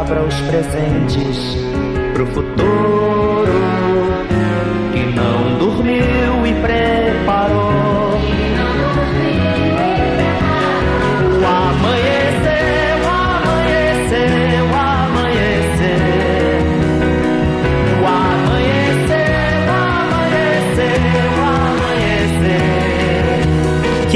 abra 0.00 0.22
os 0.22 0.40
presentes 0.40 1.56
pro 2.14 2.26
futuro 2.28 3.39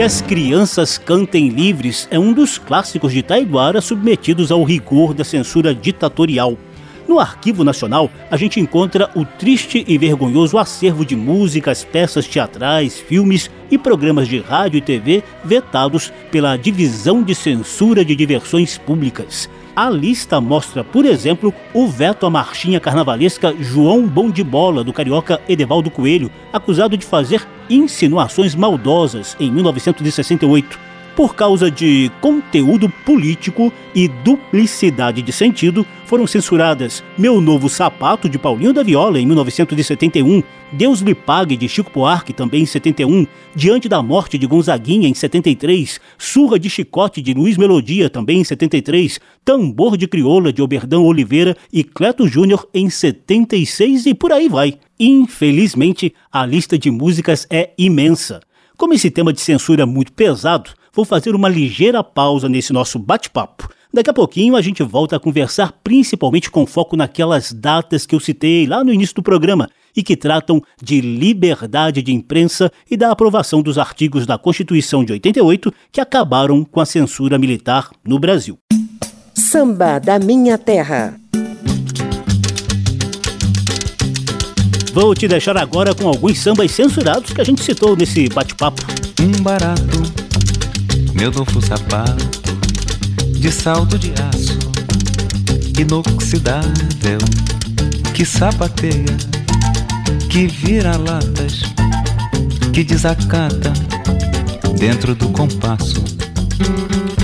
as 0.05 0.21
crianças 0.21 0.99
cantem 0.99 1.49
livres 1.49 2.07
é 2.11 2.19
um 2.19 2.35
dos 2.35 2.59
clássicos 2.59 3.11
de 3.11 3.23
Taiguara 3.23 3.81
submetidos 3.81 4.53
ao 4.53 4.62
rigor 4.62 5.14
da 5.14 5.25
censura 5.25 5.75
ditatorial. 5.75 6.59
No 7.07 7.21
Arquivo 7.21 7.62
Nacional, 7.62 8.11
a 8.31 8.37
gente 8.37 8.59
encontra 8.59 9.11
o 9.14 9.25
triste 9.25 9.85
e 9.87 9.99
vergonhoso 9.99 10.57
acervo 10.57 11.05
de 11.05 11.14
músicas, 11.14 11.85
peças 11.85 12.27
teatrais, 12.27 12.99
filmes 12.99 13.51
e 13.71 13.77
programas 13.77 14.27
de 14.27 14.40
rádio 14.40 14.79
e 14.79 14.81
TV 14.81 15.23
vetados 15.45 16.12
pela 16.31 16.57
Divisão 16.57 17.23
de 17.23 17.35
Censura 17.35 18.05
de 18.05 18.17
Diversões 18.17 18.79
Públicas. 18.79 19.51
A 19.77 19.90
lista 19.90 20.40
mostra, 20.40 20.85
por 20.85 21.05
exemplo, 21.05 21.53
o 21.75 21.87
veto 21.88 22.25
à 22.25 22.31
marchinha 22.31 22.81
carnavalesca 22.81 23.55
João 23.59 24.07
Bom 24.07 24.31
de 24.31 24.45
Bola, 24.45 24.85
do 24.85 24.93
carioca 24.93 25.40
Edevaldo 25.49 25.90
Coelho, 25.90 26.31
acusado 26.53 26.97
de 26.97 27.05
fazer 27.05 27.47
insinuações 27.69 28.55
maldosas 28.55 29.37
em 29.38 29.51
1968 29.51 30.93
por 31.16 31.35
causa 31.35 31.70
de 31.70 32.11
conteúdo 32.20 32.88
político 33.05 33.72
e 33.94 34.09
duplicidade 34.09 35.22
de 35.22 35.33
sentido, 35.33 35.87
foram 36.07 36.27
censuradas 36.27 37.03
Meu 37.16 37.40
Novo 37.40 37.68
Sapato, 37.68 38.29
de 38.29 38.38
Paulinho 38.38 38.72
da 38.72 38.83
Viola, 38.83 39.20
em 39.20 39.27
1971, 39.27 40.42
Deus 40.72 41.00
lhe 41.00 41.14
pague, 41.14 41.57
de 41.57 41.68
Chico 41.68 41.90
Buarque, 41.92 42.33
também 42.33 42.62
em 42.62 42.66
71, 42.66 43.27
Diante 43.55 43.88
da 43.88 44.03
Morte, 44.03 44.37
de 44.37 44.46
Gonzaguinha, 44.46 45.09
em 45.09 45.14
73, 45.14 46.00
Surra 46.18 46.59
de 46.59 46.68
Chicote, 46.68 47.22
de 47.22 47.33
Luiz 47.33 47.57
Melodia, 47.57 48.11
também 48.11 48.40
em 48.40 48.44
73, 48.44 49.20
Tambor 49.44 49.96
de 49.96 50.09
Crioula, 50.09 50.53
de 50.53 50.61
Oberdão 50.61 51.05
Oliveira 51.05 51.57
e 51.72 51.85
Cleto 51.85 52.27
Júnior, 52.27 52.68
em 52.74 52.90
76 52.90 54.07
e 54.07 54.14
por 54.14 54.33
aí 54.33 54.48
vai. 54.48 54.79
Infelizmente, 54.98 56.12
a 56.33 56.44
lista 56.44 56.77
de 56.77 56.90
músicas 56.90 57.46
é 57.48 57.70
imensa. 57.79 58.40
Como 58.77 58.93
esse 58.93 59.09
tema 59.09 59.33
de 59.33 59.41
censura 59.41 59.83
é 59.83 59.87
muito 59.87 60.13
pesado, 60.13 60.71
vou 60.93 61.05
fazer 61.05 61.35
uma 61.35 61.49
ligeira 61.49 62.03
pausa 62.03 62.49
nesse 62.49 62.73
nosso 62.73 62.99
bate-papo. 62.99 63.69
Daqui 63.93 64.11
a 64.11 64.15
pouquinho 64.15 64.57
a 64.57 64.61
gente 64.61 64.83
volta 64.83 65.15
a 65.15 65.21
conversar 65.21 65.73
principalmente 65.85 66.51
com 66.51 66.67
foco 66.67 66.97
naquelas 66.97 67.53
datas 67.53 68.05
que 68.05 68.17
eu 68.17 68.19
citei 68.19 68.67
lá 68.67 68.83
no 68.83 68.93
início 68.93 69.15
do 69.15 69.23
programa 69.23 69.71
e 69.97 70.03
que 70.03 70.17
tratam 70.17 70.61
de 70.83 71.01
liberdade 71.01 72.03
de 72.03 72.13
imprensa 72.13 72.69
e 72.91 72.97
da 72.97 73.13
aprovação 73.13 73.63
dos 73.63 73.79
artigos 73.79 74.27
da 74.27 74.37
Constituição 74.37 75.05
de 75.05 75.13
88 75.13 75.73
que 75.93 76.01
acabaram 76.01 76.65
com 76.65 76.81
a 76.81 76.87
censura 76.87 77.39
militar 77.39 77.91
no 78.05 78.19
Brasil. 78.19 78.59
Samba 79.33 80.01
da 80.01 80.19
Minha 80.19 80.59
Terra. 80.59 81.15
Vou 84.94 85.12
te 85.12 85.26
deixar 85.26 85.57
agora 85.57 85.92
com 85.92 86.07
alguns 86.07 86.38
sambas 86.38 86.70
censurados 86.70 87.33
que 87.33 87.40
a 87.40 87.44
gente 87.44 87.64
citou 87.64 87.96
nesse 87.96 88.28
bate-papo. 88.28 88.80
Um 89.20 89.42
barato, 89.42 90.00
meu 91.12 91.33
novo 91.33 91.61
sapato, 91.61 92.52
de 93.33 93.50
salto 93.50 93.98
de 93.98 94.12
aço, 94.12 94.57
inoxidável, 95.76 97.18
que 98.14 98.24
sapateia, 98.24 99.16
que 100.30 100.46
vira 100.46 100.96
latas, 100.96 101.62
que 102.72 102.85
desacata 102.85 103.72
dentro 104.78 105.12
do 105.16 105.28
compasso. 105.30 106.04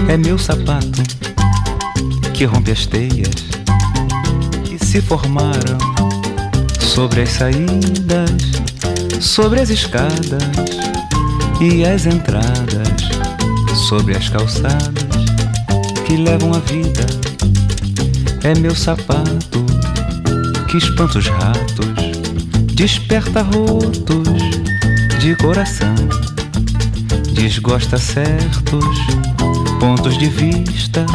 É 0.08 0.16
meu 0.16 0.36
sapato 0.36 1.04
que 2.34 2.44
rompe 2.44 2.72
as 2.72 2.84
teias 2.84 3.30
que 4.64 4.84
se 4.84 5.00
formaram 5.00 5.78
sobre 7.00 7.22
as 7.22 7.30
saídas, 7.30 8.30
sobre 9.22 9.58
as 9.58 9.70
escadas 9.70 10.42
e 11.58 11.82
as 11.82 12.04
entradas, 12.04 13.08
sobre 13.88 14.14
as 14.14 14.28
calçadas 14.28 15.24
que 16.06 16.18
levam 16.18 16.52
a 16.52 16.58
vida. 16.58 17.06
É 18.44 18.54
meu 18.54 18.74
sapato 18.74 19.64
que 20.68 20.76
espanta 20.76 21.18
os 21.18 21.26
ratos, 21.26 21.86
desperta 22.74 23.40
rotos 23.40 24.28
de 25.20 25.34
coração, 25.36 25.94
desgosta 27.32 27.96
certos 27.96 28.84
pontos 29.80 30.18
de 30.18 30.28
vista 30.28 31.06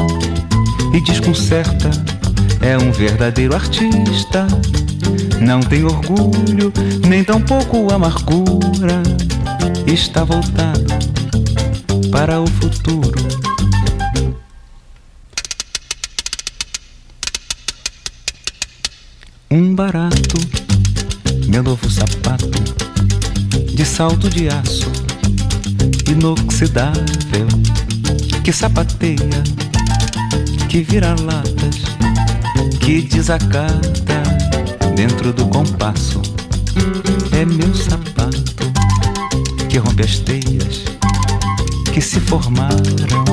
e 0.95 1.01
desconcerta. 1.01 1.91
É 2.59 2.75
um 2.75 2.91
verdadeiro 2.91 3.53
artista 3.53 4.47
não 5.41 5.59
tem 5.59 5.83
orgulho, 5.83 6.71
nem 7.07 7.23
tampouco 7.23 7.91
amargura. 7.93 9.01
Está 9.85 10.23
voltado 10.23 10.85
para 12.11 12.41
o 12.41 12.47
futuro. 12.47 13.19
Um 19.51 19.73
barato, 19.73 20.37
meu 21.47 21.63
novo 21.63 21.89
sapato, 21.89 22.49
de 23.73 23.85
salto 23.85 24.29
de 24.29 24.49
aço, 24.49 24.91
inoxidável, 26.09 27.47
que 28.43 28.51
sapateia, 28.51 29.43
que 30.67 30.81
vira 30.81 31.15
latas, 31.21 31.83
que 32.81 33.01
desacata 33.03 34.24
dentro 34.95 35.33
do 35.33 35.45
compasso. 35.47 36.21
É 37.33 37.45
meu 37.45 37.75
sapato 37.75 38.55
que 39.69 39.77
rompe 39.77 40.03
as 40.03 40.19
teias 40.19 40.85
que 41.93 41.99
se 41.99 42.19
formaram 42.21 43.25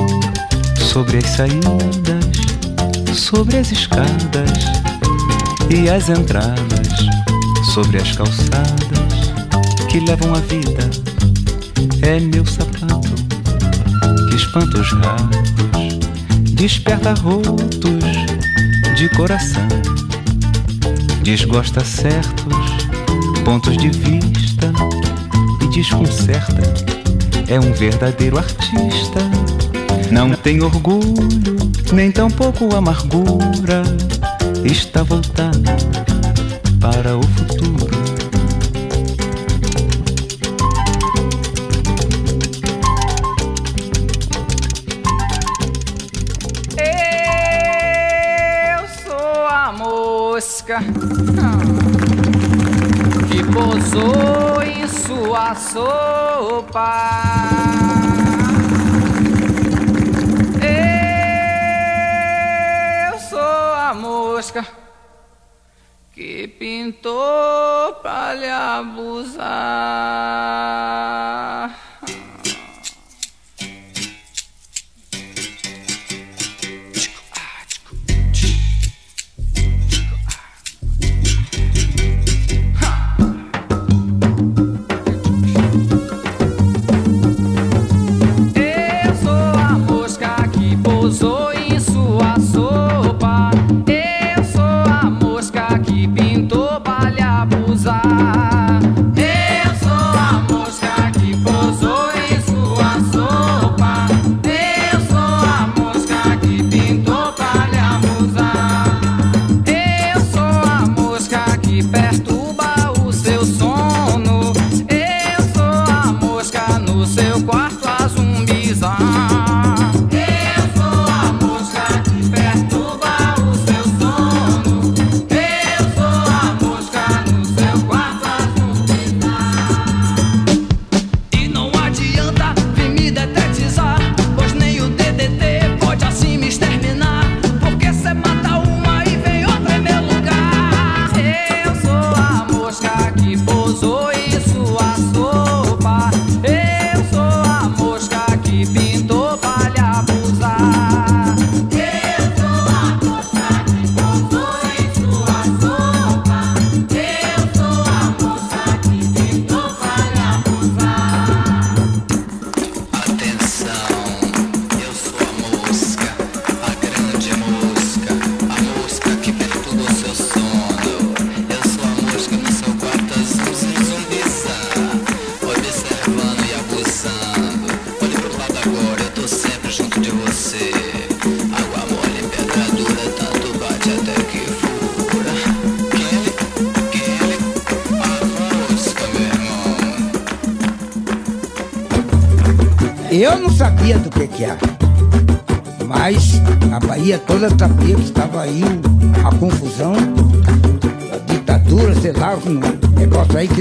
sobre 0.77 1.19
as 1.19 1.25
saídas, 1.25 3.15
sobre 3.15 3.57
as 3.57 3.71
escadas 3.71 4.51
e 5.69 5.89
as 5.89 6.09
entradas, 6.09 6.87
sobre 7.73 7.97
as 7.97 8.11
calçadas 8.11 9.13
que 9.89 10.01
levam 10.01 10.33
a 10.35 10.39
vida. 10.39 10.89
É 12.01 12.19
meu 12.19 12.45
sapato 12.45 13.13
que 14.29 14.35
espanta 14.35 14.79
os 14.79 14.91
ratos, 14.91 15.97
desperta 16.55 17.13
rotos 17.13 18.03
de 18.97 19.09
coração 19.09 20.02
desgosta 21.23 21.79
certos 21.85 22.53
pontos 23.45 23.77
de 23.77 23.89
vista 23.89 24.71
e 25.61 25.67
desconcerta. 25.67 26.61
É 27.47 27.57
um 27.57 27.71
verdadeiro 27.71 28.37
artista. 28.37 29.19
Não 30.11 30.31
tem 30.31 30.61
orgulho, 30.61 31.55
nem 31.93 32.11
tampouco 32.11 32.75
amargura. 32.75 33.83
Está 34.65 35.01
voltado 35.03 35.63
para 36.79 37.17
o 37.17 37.23
futuro. 37.23 37.42
Mosca 50.73 50.79
que 53.27 53.43
pousou 53.51 54.63
em 54.63 54.87
sua 54.87 55.53
sopa. 55.55 57.11
Eu 63.11 63.19
sou 63.19 63.73
a 63.73 63.93
mosca 63.93 64.65
que 66.11 66.47
pintou 66.47 67.93
pra 68.01 68.33
lhe 68.33 68.49
abusar. 68.49 70.42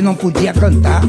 Não 0.03 0.15
podia 0.15 0.53
cantar. 0.53 1.03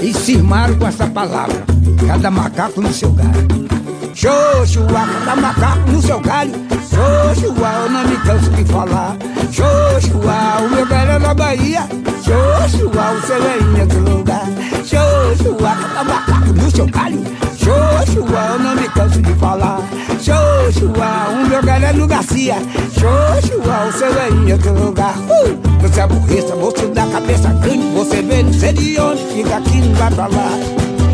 E 0.00 0.12
cismaram 0.12 0.76
com 0.78 0.86
essa 0.86 1.06
palavra. 1.06 1.64
Cada 2.06 2.30
macaco 2.30 2.80
no 2.80 2.92
seu 2.92 3.12
galho. 3.12 3.68
Xoxua, 4.14 4.86
cada 4.86 5.36
macaco 5.36 5.90
no 5.90 6.02
seu 6.02 6.20
galho. 6.20 6.52
Xoxua, 6.88 7.72
eu 7.82 7.90
não 7.90 8.04
me 8.08 8.16
canso 8.18 8.50
de 8.50 8.64
falar. 8.64 9.16
Xoxua, 9.52 10.64
o 10.64 10.70
meu 10.70 10.86
galho 10.86 11.10
é 11.12 11.18
na 11.18 11.34
Bahia. 11.34 11.88
Xoxua, 12.24 13.12
o 13.12 13.26
seu 13.26 13.36
é 13.36 13.58
em 13.58 13.80
outro 13.80 14.00
lugar. 14.00 14.46
Xoxua, 14.84 15.76
cada 15.76 16.04
macaco 16.04 16.52
no 16.52 16.70
seu 16.70 16.86
galho. 16.86 17.47
Xoxua, 17.68 18.46
eu 18.52 18.58
não 18.60 18.74
me 18.76 18.88
canso 18.88 19.20
de 19.20 19.34
falar. 19.34 19.80
Xoxua, 20.22 21.28
o 21.34 21.48
meu 21.48 21.62
galho 21.62 21.84
é 21.84 21.92
no 21.92 22.06
Garcia. 22.06 22.56
Xoxua, 22.94 23.88
o 23.88 23.92
seu 23.92 24.18
é 24.18 24.30
em 24.30 24.52
outro 24.52 24.72
lugar. 24.72 25.14
Uh! 25.18 25.58
Você 25.82 26.00
aborreça, 26.00 26.56
você 26.56 26.86
dá 26.86 27.06
cabeça 27.08 27.52
grande. 27.52 27.86
Você 27.94 28.22
vê, 28.22 28.42
não 28.42 28.52
sei 28.54 28.72
de 28.72 28.98
onde, 28.98 29.22
fica 29.34 29.58
aqui, 29.58 29.82
não 29.82 29.94
vai 29.96 30.10
pra 30.10 30.26
lá. 30.28 30.50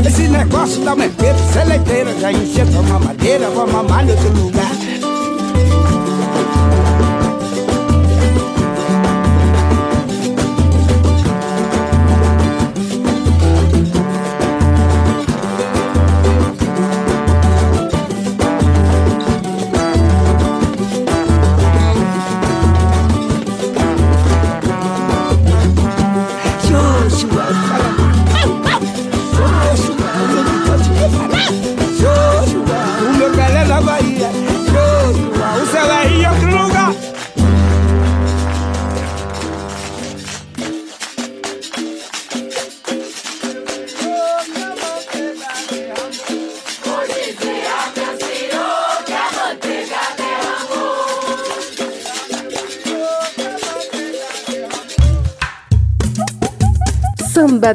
Esse 0.06 0.28
negócio 0.28 0.84
da 0.84 0.94
peito, 0.94 1.52
seleiteira, 1.52 2.14
já 2.20 2.30
encheu 2.30 2.66
uma 2.66 3.00
madeira, 3.00 3.50
vamos 3.50 3.72
mamar 3.72 4.06
em 4.06 4.10
outro 4.12 4.28
lugar. 4.40 4.73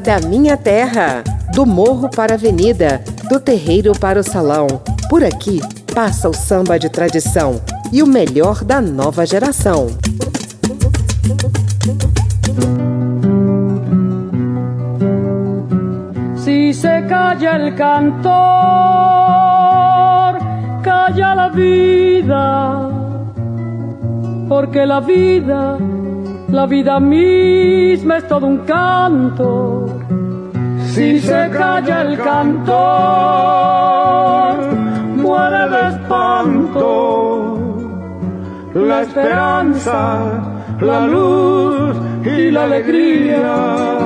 Da 0.09 0.19
minha 0.27 0.57
terra, 0.57 1.23
do 1.53 1.67
morro 1.67 2.09
para 2.09 2.33
a 2.33 2.35
avenida, 2.35 2.99
do 3.29 3.39
terreiro 3.39 3.91
para 3.91 4.19
o 4.19 4.23
salão. 4.23 4.65
Por 5.07 5.23
aqui 5.23 5.61
passa 5.93 6.27
o 6.27 6.33
samba 6.33 6.79
de 6.79 6.89
tradição 6.89 7.61
e 7.91 8.01
o 8.01 8.07
melhor 8.07 8.63
da 8.63 8.81
nova 8.81 9.23
geração. 9.23 9.89
Si 16.37 16.73
se 16.73 17.03
calla 17.07 17.57
el 17.57 17.75
cantor, 17.75 18.33
calla 20.81 21.35
la 21.35 21.49
vida, 21.49 22.89
porque 24.47 24.83
la 24.87 25.01
vida 25.01 25.88
la 26.51 26.65
vida 26.65 26.99
misma 26.99 28.17
es 28.17 28.27
todo 28.27 28.45
un 28.47 28.57
canto. 28.59 29.99
Si 30.87 31.19
se 31.19 31.49
calla 31.51 32.01
el 32.01 32.17
cantor, 32.17 32.75
muere 35.15 35.69
de 35.69 35.87
espanto. 35.89 37.57
La 38.73 39.01
esperanza, 39.01 40.41
la 40.81 41.07
luz 41.07 41.95
y 42.25 42.51
la 42.51 42.63
alegría. 42.63 43.97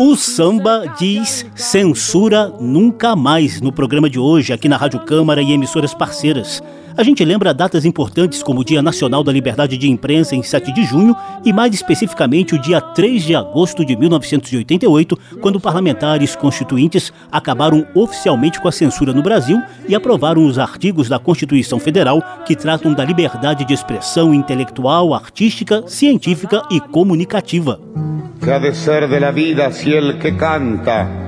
O 0.00 0.14
samba 0.14 0.84
diz 0.98 1.44
censura 1.54 2.52
nunca 2.60 3.16
mais 3.16 3.60
no 3.60 3.72
programa 3.72 4.08
de 4.08 4.18
hoje 4.18 4.52
aqui 4.52 4.68
na 4.68 4.76
Rádio 4.76 5.00
Câmara 5.00 5.42
e 5.42 5.52
emissoras 5.52 5.92
parceiras. 5.92 6.62
A 6.98 7.04
gente 7.04 7.24
lembra 7.24 7.54
datas 7.54 7.84
importantes 7.84 8.42
como 8.42 8.62
o 8.62 8.64
Dia 8.64 8.82
Nacional 8.82 9.22
da 9.22 9.30
Liberdade 9.30 9.78
de 9.78 9.88
Imprensa 9.88 10.34
em 10.34 10.42
7 10.42 10.72
de 10.72 10.84
junho 10.84 11.14
e 11.44 11.52
mais 11.52 11.72
especificamente 11.72 12.56
o 12.56 12.60
dia 12.60 12.80
3 12.80 13.22
de 13.22 13.36
agosto 13.36 13.84
de 13.84 13.94
1988, 13.94 15.16
quando 15.40 15.60
parlamentares 15.60 16.34
constituintes 16.34 17.12
acabaram 17.30 17.86
oficialmente 17.94 18.60
com 18.60 18.66
a 18.66 18.72
censura 18.72 19.12
no 19.12 19.22
Brasil 19.22 19.62
e 19.88 19.94
aprovaram 19.94 20.44
os 20.44 20.58
artigos 20.58 21.08
da 21.08 21.20
Constituição 21.20 21.78
Federal 21.78 22.20
que 22.44 22.56
tratam 22.56 22.92
da 22.92 23.04
liberdade 23.04 23.64
de 23.64 23.74
expressão 23.74 24.34
intelectual, 24.34 25.14
artística, 25.14 25.84
científica 25.86 26.64
e 26.68 26.80
comunicativa. 26.80 27.80
Que 28.42 28.50
ha 28.50 28.58
de 28.58 28.74
ser 28.74 29.08
de 29.08 29.20
la 29.20 29.30
vida 29.30 29.70
si 29.70 29.92
el 29.92 30.18
que 30.18 30.32
canta 30.32 31.27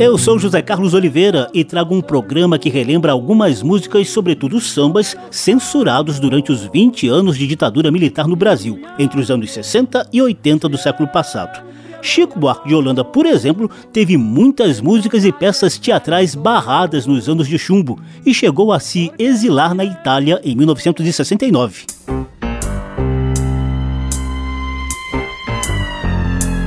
Eu 0.00 0.16
sou 0.16 0.38
José 0.38 0.62
Carlos 0.62 0.94
Oliveira 0.94 1.50
e 1.52 1.62
trago 1.62 1.94
um 1.94 2.00
programa 2.00 2.58
que 2.58 2.70
relembra 2.70 3.12
algumas 3.12 3.62
músicas, 3.62 4.08
sobretudo 4.08 4.58
sambas, 4.58 5.14
censurados 5.30 6.18
durante 6.18 6.50
os 6.50 6.64
20 6.64 7.06
anos 7.06 7.36
de 7.36 7.46
ditadura 7.46 7.90
militar 7.90 8.26
no 8.26 8.34
Brasil, 8.34 8.80
entre 8.98 9.20
os 9.20 9.30
anos 9.30 9.52
60 9.52 10.08
e 10.10 10.22
80 10.22 10.70
do 10.70 10.78
século 10.78 11.06
passado. 11.06 11.62
Chico 12.00 12.38
Buarque 12.38 12.66
de 12.66 12.74
Holanda, 12.74 13.04
por 13.04 13.26
exemplo, 13.26 13.70
teve 13.92 14.16
muitas 14.16 14.80
músicas 14.80 15.22
e 15.22 15.30
peças 15.30 15.76
teatrais 15.76 16.34
barradas 16.34 17.04
nos 17.04 17.28
anos 17.28 17.46
de 17.46 17.58
chumbo 17.58 18.00
e 18.24 18.32
chegou 18.32 18.72
a 18.72 18.80
se 18.80 19.12
exilar 19.18 19.74
na 19.74 19.84
Itália 19.84 20.40
em 20.42 20.56
1969. 20.56 21.84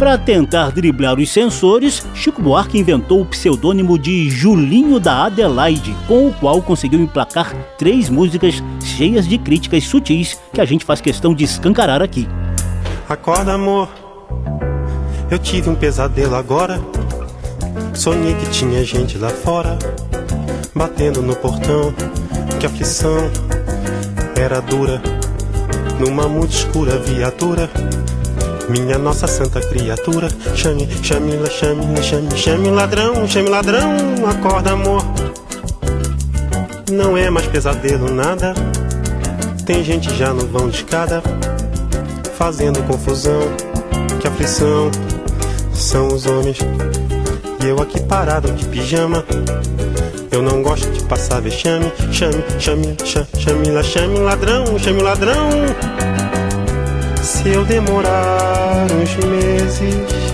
Para 0.04 0.18
tentar 0.18 0.70
driblar 0.70 1.18
os 1.18 1.32
censores, 1.32 2.06
Chico 2.13 2.42
Buarque 2.42 2.78
inventou 2.78 3.22
o 3.22 3.26
pseudônimo 3.26 3.98
de 3.98 4.30
Julinho 4.30 5.00
da 5.00 5.28
Adelaide, 5.28 5.96
com 6.10 6.28
o 6.28 6.34
qual 6.34 6.62
conseguiu 6.62 7.00
emplacar 7.00 7.56
três 7.78 8.10
músicas 8.10 8.62
cheias 8.84 9.26
de 9.26 9.38
críticas 9.38 9.86
sutis 9.86 10.38
que 10.54 10.60
a 10.60 10.66
gente 10.66 10.84
faz 10.84 11.00
questão 11.00 11.34
de 11.34 11.46
escancarar 11.46 12.02
aqui. 12.02 12.28
Acorda, 13.08 13.54
amor. 13.54 13.88
Eu 15.32 15.39
tive 15.39 15.70
um 15.70 15.76
pesadelo 15.76 16.36
agora. 16.36 16.82
Sonhei 17.94 18.36
que 18.36 18.50
tinha 18.50 18.84
gente 18.84 19.18
lá 19.18 19.30
fora, 19.30 19.80
batendo 20.76 21.22
no 21.22 21.34
portão. 21.34 21.94
Que 22.60 22.66
aflição 22.66 23.32
era 24.36 24.60
dura, 24.60 25.02
numa 25.98 26.28
muito 26.28 26.52
escura 26.52 26.98
viatura. 26.98 27.70
Minha 28.69 28.97
nossa 28.97 29.28
santa 29.28 29.60
criatura, 29.60 30.30
chame, 30.56 30.88
chame, 31.04 31.32
chame, 31.49 32.02
chame, 32.02 32.38
chame 32.38 32.71
ladrão, 32.71 33.28
chame 33.28 33.49
ladrão, 33.49 33.97
acorda 34.30 34.71
amor. 34.71 35.04
Não 36.89 37.17
é 37.17 37.30
mais 37.30 37.45
pesadelo 37.47 38.10
nada. 38.10 38.54
Tem 39.65 39.84
gente 39.84 40.13
já 40.15 40.34
no 40.34 40.47
vão 40.47 40.69
de 40.69 40.78
escada, 40.78 41.21
fazendo 42.38 42.82
confusão. 42.88 43.41
Que 44.21 44.28
aflição 44.28 44.89
são 45.73 46.08
os 46.08 46.26
homens. 46.26 46.60
E 47.63 47.67
eu 47.67 47.82
aqui 47.82 47.99
parado 48.02 48.52
de 48.54 48.65
pijama. 48.65 49.26
Eu 50.32 50.41
não 50.41 50.63
gosto 50.63 50.89
de 50.89 51.04
passar 51.04 51.41
vexame. 51.41 51.91
Chame, 52.12 52.43
chame, 52.60 52.95
chame, 53.04 53.28
chame, 53.38 53.84
chame 53.84 54.19
ladrão, 54.19 54.80
chame 54.80 55.02
ladrão. 55.02 56.12
Se 57.23 57.49
eu 57.49 57.65
demorar 57.65 58.86
uns 58.91 59.15
meses, 59.25 60.33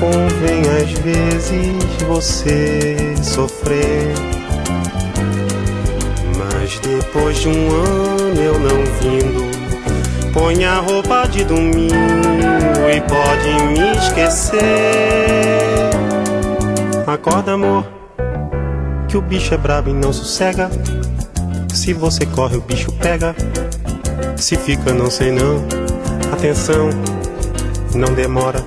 convém 0.00 0.62
às 0.82 0.90
vezes 1.00 2.02
você 2.08 2.96
sofrer. 3.22 4.14
Mas 6.36 6.78
depois 6.80 7.38
de 7.38 7.48
um 7.48 7.70
ano 7.70 8.40
eu 8.40 8.58
não 8.58 8.84
vindo 9.00 9.54
Põe 10.34 10.64
a 10.64 10.80
roupa 10.80 11.28
de 11.28 11.44
domingo 11.44 11.94
e 12.92 13.00
pode 13.02 13.62
me 13.68 13.96
esquecer. 13.96 14.58
Acorda, 17.06 17.52
amor, 17.52 17.86
que 19.06 19.16
o 19.16 19.22
bicho 19.22 19.54
é 19.54 19.56
brabo 19.56 19.90
e 19.90 19.92
não 19.92 20.12
sossega. 20.12 20.68
Se 21.72 21.92
você 21.92 22.26
corre, 22.26 22.56
o 22.56 22.60
bicho 22.60 22.90
pega. 22.94 23.36
Se 24.36 24.56
fica, 24.56 24.92
não 24.92 25.08
sei 25.08 25.30
não. 25.30 25.64
Atenção, 26.34 26.90
não 27.94 28.12
demora. 28.12 28.58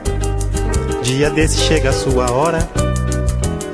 Dia 1.04 1.30
desse 1.30 1.58
chega 1.58 1.90
a 1.90 1.94
sua 1.94 2.32
hora. 2.32 2.60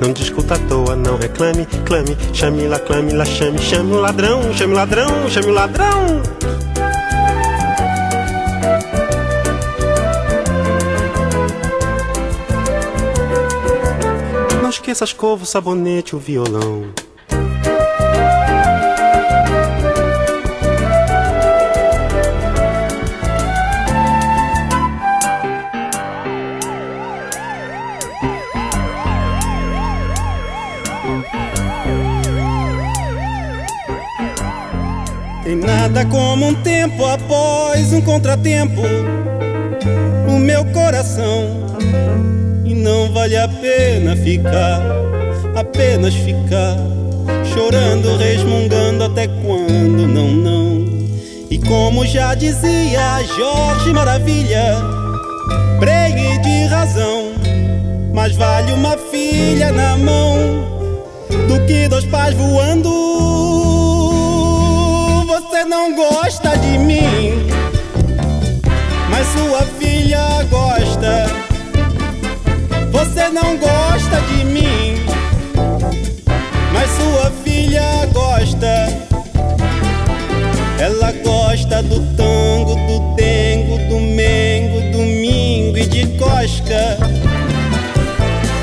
Não 0.00 0.12
discuta 0.12 0.56
à 0.56 0.58
toa, 0.58 0.96
não 0.96 1.16
reclame, 1.16 1.64
clame, 1.86 2.16
chame 2.32 2.66
lá, 2.66 2.80
clame 2.80 3.12
lá, 3.12 3.24
chame, 3.24 3.56
chame 3.60 3.92
o 3.92 4.00
ladrão, 4.00 4.52
chame 4.52 4.72
o 4.72 4.76
ladrão, 4.76 5.30
chame 5.30 5.46
o 5.46 5.52
ladrão. 5.52 6.22
Não 14.60 14.70
esqueça 14.70 15.04
a 15.04 15.06
escova, 15.06 15.44
o 15.44 15.46
sabonete, 15.46 16.16
o 16.16 16.18
violão. 16.18 16.86
Nada 35.54 36.04
como 36.06 36.48
um 36.48 36.54
tempo 36.54 37.04
após 37.04 37.92
um 37.92 38.00
contratempo 38.00 38.82
no 40.26 40.38
meu 40.38 40.64
coração. 40.66 41.64
E 42.64 42.74
não 42.74 43.12
vale 43.12 43.36
a 43.36 43.46
pena 43.46 44.16
ficar, 44.16 44.82
apenas 45.54 46.14
ficar 46.14 46.76
chorando, 47.54 48.16
resmungando 48.16 49.04
até 49.04 49.28
quando 49.28 50.08
não, 50.08 50.28
não. 50.28 50.86
E 51.48 51.58
como 51.58 52.04
já 52.04 52.34
dizia 52.34 53.22
Jorge 53.36 53.92
Maravilha, 53.92 54.76
pregue 55.78 56.38
de 56.38 56.64
razão, 56.66 57.32
mas 58.12 58.34
vale 58.34 58.72
uma 58.72 58.96
filha 58.96 59.70
na 59.70 59.96
mão 59.96 60.36
do 61.46 61.64
que 61.66 61.86
dois 61.86 62.04
pais 62.06 62.34
voando. 62.34 63.03
Não 65.86 65.94
gosta 65.94 66.56
de 66.56 66.78
mim, 66.78 67.46
mas 69.10 69.26
sua 69.26 69.60
filha 69.78 70.42
gosta. 70.48 71.26
Você 72.90 73.28
não 73.28 73.58
gosta 73.58 74.18
de 74.30 74.44
mim, 74.46 75.04
mas 76.72 76.90
sua 76.90 77.30
filha 77.44 77.82
gosta. 78.14 78.88
Ela 80.78 81.12
gosta 81.22 81.82
do 81.82 82.00
tango, 82.16 82.76
do 82.86 83.14
dengo, 83.14 83.76
do 83.86 84.00
mengo, 84.00 84.90
domingo 84.90 85.76
e 85.76 85.86
de 85.86 86.06
cosca. 86.16 86.96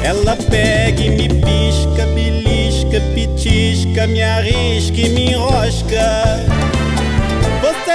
Ela 0.03 0.35
pega 0.49 1.03
e 1.03 1.09
me 1.11 1.29
pisca, 1.29 2.03
belisca, 2.15 2.99
pitisca, 3.13 4.07
me 4.07 4.23
arrisca 4.23 4.99
e 4.99 5.09
me 5.09 5.33
enrosca. 5.33 6.70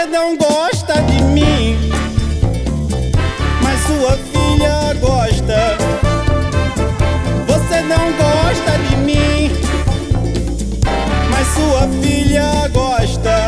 Você 0.07 0.13
não 0.13 0.37
gosta 0.37 1.03
de 1.03 1.21
mim, 1.25 1.77
mas 3.61 3.81
sua 3.81 4.13
filha 4.13 4.95
gosta. 5.01 5.77
Você 7.49 7.81
não 7.83 8.13
gosta 8.13 8.79
de 8.89 8.97
mim, 8.99 9.51
mas 11.29 11.49
sua 11.49 11.89
filha 12.01 12.69
gosta. 12.73 13.47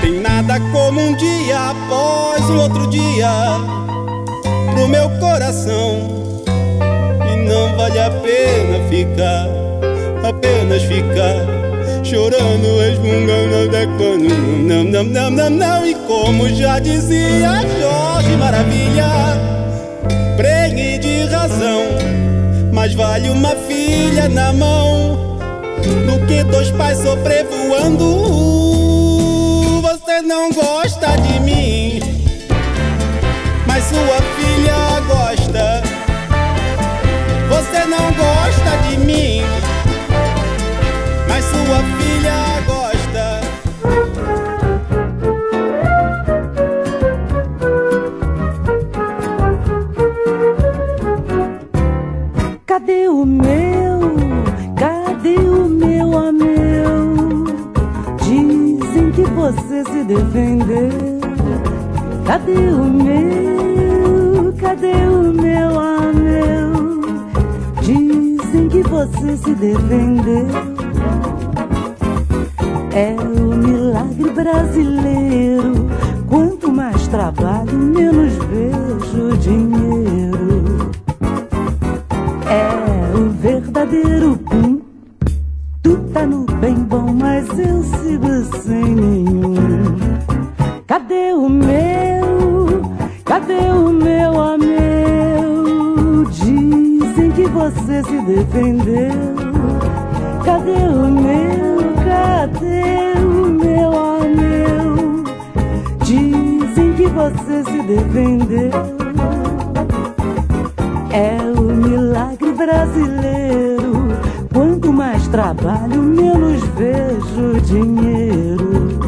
Tem 0.00 0.20
nada 0.20 0.58
como 0.72 1.00
um 1.00 1.14
dia 1.14 1.70
após 1.70 2.50
um 2.50 2.58
outro 2.58 2.88
dia 2.88 3.30
pro 4.74 4.88
meu 4.88 5.08
coração. 5.20 6.42
E 7.32 7.36
não 7.36 7.76
vale 7.76 8.00
a 8.00 8.10
pena 8.10 8.88
ficar, 8.88 9.46
apenas 10.28 10.82
ficar 10.82 11.53
chorando, 12.04 12.78
resmungando 12.80 13.54
quando 13.96 14.28
não, 14.28 14.84
não, 14.84 15.04
não, 15.04 15.30
não, 15.30 15.50
não. 15.50 15.86
E 15.86 15.94
como 16.06 16.48
já 16.48 16.78
dizia 16.78 17.60
Jorge 17.80 18.36
Maravilha, 18.36 19.06
pregue 20.36 20.98
de 20.98 21.24
razão, 21.26 21.82
mas 22.72 22.94
vale 22.94 23.30
uma 23.30 23.50
filha 23.68 24.28
na 24.28 24.52
mão 24.52 25.38
do 26.06 26.26
que 26.26 26.42
dois 26.44 26.70
pais 26.72 26.98
sobrevoando. 26.98 28.04
Você 29.82 30.22
não 30.22 30.50
gosta 30.52 31.16
de 31.16 31.40
mim, 31.40 32.00
mas 33.66 33.84
sua 33.84 34.22
filha 34.36 35.00
gosta. 35.06 35.82
Você 37.48 37.84
não 37.86 38.12
gosta 38.12 38.88
de 38.88 38.96
mim, 38.98 39.42
mas 41.28 41.44
sua 41.44 41.78
filha 41.78 41.93
defendeu. 60.14 61.20
Cadê 62.24 62.52
o 62.52 62.84
meu? 62.84 64.52
Cadê 64.52 65.06
o 65.08 65.32
meu 65.32 65.80
a 65.80 66.00
meu? 66.12 67.00
Dizem 67.82 68.68
que 68.68 68.82
você 68.82 69.36
se 69.36 69.54
defendeu. 69.54 70.46
É 72.92 73.16
o 73.20 73.56
milagre 73.56 74.30
brasileiro. 74.30 75.72
Quanto 76.28 76.72
mais 76.72 77.08
trabalho, 77.08 77.76
menos 77.76 78.32
vejo 78.34 79.36
dinheiro. 79.38 80.90
É 82.48 83.16
o 83.16 83.30
verdadeiro 83.30 84.36
mas 87.34 87.58
eu 87.58 87.82
sigo 87.82 88.62
sem 88.62 88.94
nenhum. 88.94 89.54
Cadê 90.86 91.32
o 91.32 91.48
meu? 91.48 92.80
Cadê 93.24 93.70
o 93.70 93.88
meu 93.90 94.40
a 94.40 94.56
meu? 94.56 96.24
Dizem 96.30 97.32
que 97.32 97.48
você 97.48 98.04
se 98.04 98.20
defendeu. 98.20 99.34
Cadê 100.44 100.86
o 100.86 101.10
meu? 101.10 101.94
Cadê 102.04 103.18
o 103.18 103.48
meu 103.50 103.98
a 103.98 104.20
meu? 104.20 105.24
Dizem 106.04 106.92
que 106.92 107.06
você 107.08 107.64
se 107.64 107.82
defendeu. 107.82 108.70
É 111.10 111.36
o 111.58 111.62
milagre 111.62 112.52
brasileiro. 112.52 114.08
Quanto 114.52 114.92
mais 114.92 115.26
trabalho, 115.26 116.13
dinheiro. 117.74 118.98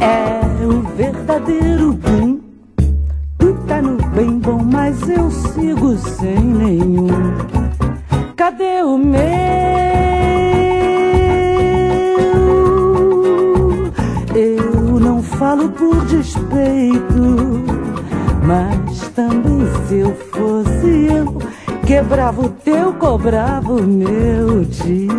É 0.00 0.64
o 0.64 0.82
verdadeiro 0.96 1.92
boom. 1.94 2.40
Tu 3.38 3.54
tá 3.66 3.82
no 3.82 3.96
bem 4.10 4.38
bom, 4.38 4.62
mas 4.62 5.08
eu 5.08 5.28
sigo 5.30 5.96
sem 5.96 6.38
nenhum. 6.38 7.08
Cadê 8.36 8.82
o 8.84 8.96
meu? 8.96 9.22
Eu 14.34 15.00
não 15.00 15.22
falo 15.22 15.68
por 15.70 16.04
despeito, 16.06 17.64
mas 18.44 19.08
também 19.08 19.60
se 19.88 19.98
eu, 19.98 20.16
quebrava 21.92 22.40
o 22.40 22.48
teu, 22.48 22.94
cobrava 22.94 23.74
o 23.74 23.82
meu 23.82 24.64
direito. 24.64 25.12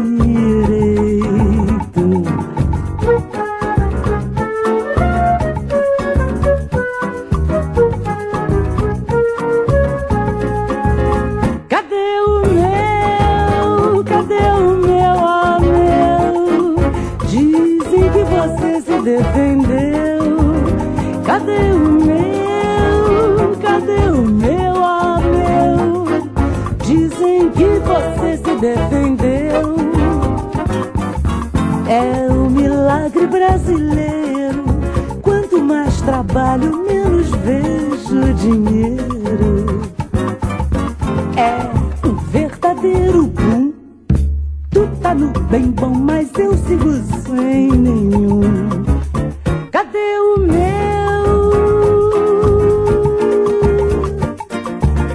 Bem 45.53 45.69
bom, 45.69 45.93
mas 45.93 46.31
eu 46.39 46.57
sigo 46.57 46.93
sem 47.27 47.71
nenhum. 47.73 48.41
Cadê 49.71 50.17
o 50.17 50.39
meu? 50.39 50.57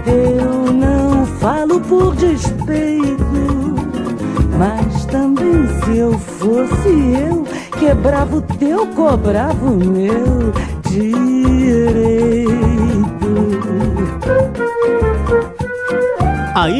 Eu 0.06 0.72
não 0.74 1.26
falo 1.26 1.80
por 1.80 2.14
despeito, 2.14 3.24
mas 4.56 5.06
também 5.06 5.66
se 5.82 5.98
eu 5.98 6.16
fosse 6.16 6.88
eu, 7.28 7.44
quebrava 7.76 8.36
o 8.36 8.42
teu, 8.42 8.86
cobrava 8.94 9.64
o 9.64 9.74
meu 9.74 10.52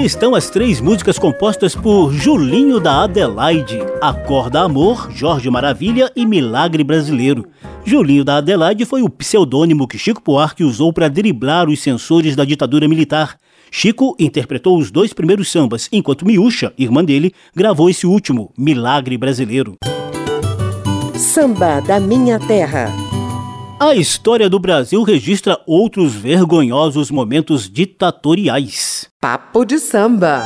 Estão 0.04 0.36
as 0.36 0.48
três 0.48 0.80
músicas 0.80 1.18
compostas 1.18 1.74
por 1.74 2.12
Julinho 2.12 2.78
da 2.78 3.02
Adelaide: 3.02 3.80
Acorda 4.00 4.60
Amor, 4.60 5.10
Jorge 5.10 5.50
Maravilha 5.50 6.10
e 6.14 6.24
Milagre 6.24 6.84
Brasileiro. 6.84 7.44
Julinho 7.84 8.24
da 8.24 8.36
Adelaide 8.36 8.84
foi 8.84 9.02
o 9.02 9.10
pseudônimo 9.10 9.88
que 9.88 9.98
Chico 9.98 10.22
Buarque 10.24 10.62
usou 10.62 10.92
para 10.92 11.08
driblar 11.08 11.68
os 11.68 11.80
censores 11.80 12.36
da 12.36 12.44
ditadura 12.44 12.86
militar. 12.86 13.36
Chico 13.72 14.14
interpretou 14.20 14.78
os 14.78 14.92
dois 14.92 15.12
primeiros 15.12 15.50
sambas, 15.50 15.88
enquanto 15.90 16.24
Miúcha, 16.24 16.72
irmã 16.78 17.04
dele, 17.04 17.34
gravou 17.54 17.90
esse 17.90 18.06
último, 18.06 18.52
Milagre 18.56 19.18
Brasileiro. 19.18 19.76
Samba 21.16 21.80
da 21.80 21.98
Minha 21.98 22.38
Terra. 22.38 23.07
A 23.80 23.94
história 23.94 24.50
do 24.50 24.58
Brasil 24.58 25.04
registra 25.04 25.56
outros 25.64 26.12
vergonhosos 26.12 27.12
momentos 27.12 27.70
ditatoriais. 27.70 29.08
Papo 29.20 29.64
de 29.64 29.78
samba. 29.78 30.42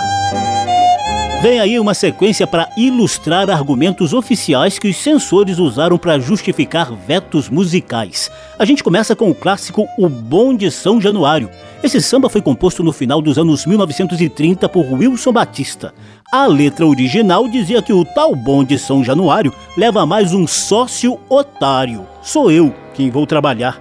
Vem 1.40 1.58
aí 1.58 1.80
uma 1.80 1.94
sequência 1.94 2.46
para 2.46 2.68
ilustrar 2.76 3.48
argumentos 3.48 4.12
oficiais 4.12 4.78
que 4.78 4.86
os 4.88 4.98
censores 4.98 5.58
usaram 5.58 5.96
para 5.96 6.18
justificar 6.18 6.94
vetos 6.94 7.48
musicais. 7.48 8.30
A 8.58 8.66
gente 8.66 8.84
começa 8.84 9.16
com 9.16 9.30
o 9.30 9.34
clássico 9.34 9.86
O 9.98 10.10
Bom 10.10 10.54
de 10.54 10.70
São 10.70 11.00
Januário. 11.00 11.48
Esse 11.82 12.02
samba 12.02 12.28
foi 12.28 12.42
composto 12.42 12.84
no 12.84 12.92
final 12.92 13.22
dos 13.22 13.38
anos 13.38 13.64
1930 13.64 14.68
por 14.68 14.84
Wilson 14.92 15.32
Batista. 15.32 15.94
A 16.34 16.46
letra 16.46 16.86
original 16.86 17.46
dizia 17.46 17.82
que 17.82 17.92
o 17.92 18.06
tal 18.06 18.34
Bom 18.34 18.64
de 18.64 18.78
São 18.78 19.04
Januário 19.04 19.52
leva 19.76 20.06
mais 20.06 20.32
um 20.32 20.46
sócio 20.46 21.20
otário. 21.28 22.06
Sou 22.22 22.50
eu 22.50 22.74
quem 22.94 23.10
vou 23.10 23.26
trabalhar. 23.26 23.78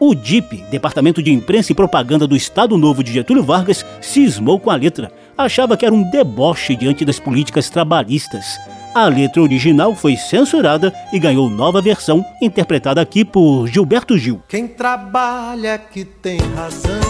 O 0.00 0.14
DIP, 0.14 0.64
Departamento 0.70 1.22
de 1.22 1.30
Imprensa 1.30 1.70
e 1.70 1.74
Propaganda 1.74 2.26
do 2.26 2.34
Estado 2.34 2.78
Novo 2.78 3.04
de 3.04 3.12
Getúlio 3.12 3.42
Vargas, 3.42 3.84
cismou 4.00 4.58
com 4.58 4.70
a 4.70 4.74
letra. 4.74 5.12
Achava 5.36 5.76
que 5.76 5.84
era 5.84 5.94
um 5.94 6.02
deboche 6.10 6.74
diante 6.74 7.04
das 7.04 7.20
políticas 7.20 7.68
trabalhistas. 7.68 8.58
A 8.94 9.04
letra 9.04 9.42
original 9.42 9.94
foi 9.94 10.16
censurada 10.16 10.94
e 11.12 11.18
ganhou 11.18 11.50
nova 11.50 11.82
versão, 11.82 12.24
interpretada 12.40 13.02
aqui 13.02 13.22
por 13.22 13.66
Gilberto 13.66 14.16
Gil. 14.16 14.40
Quem 14.48 14.66
trabalha 14.66 15.76
que 15.76 16.06
tem 16.06 16.38
razão, 16.56 17.00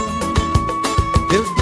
eu 1.32 1.61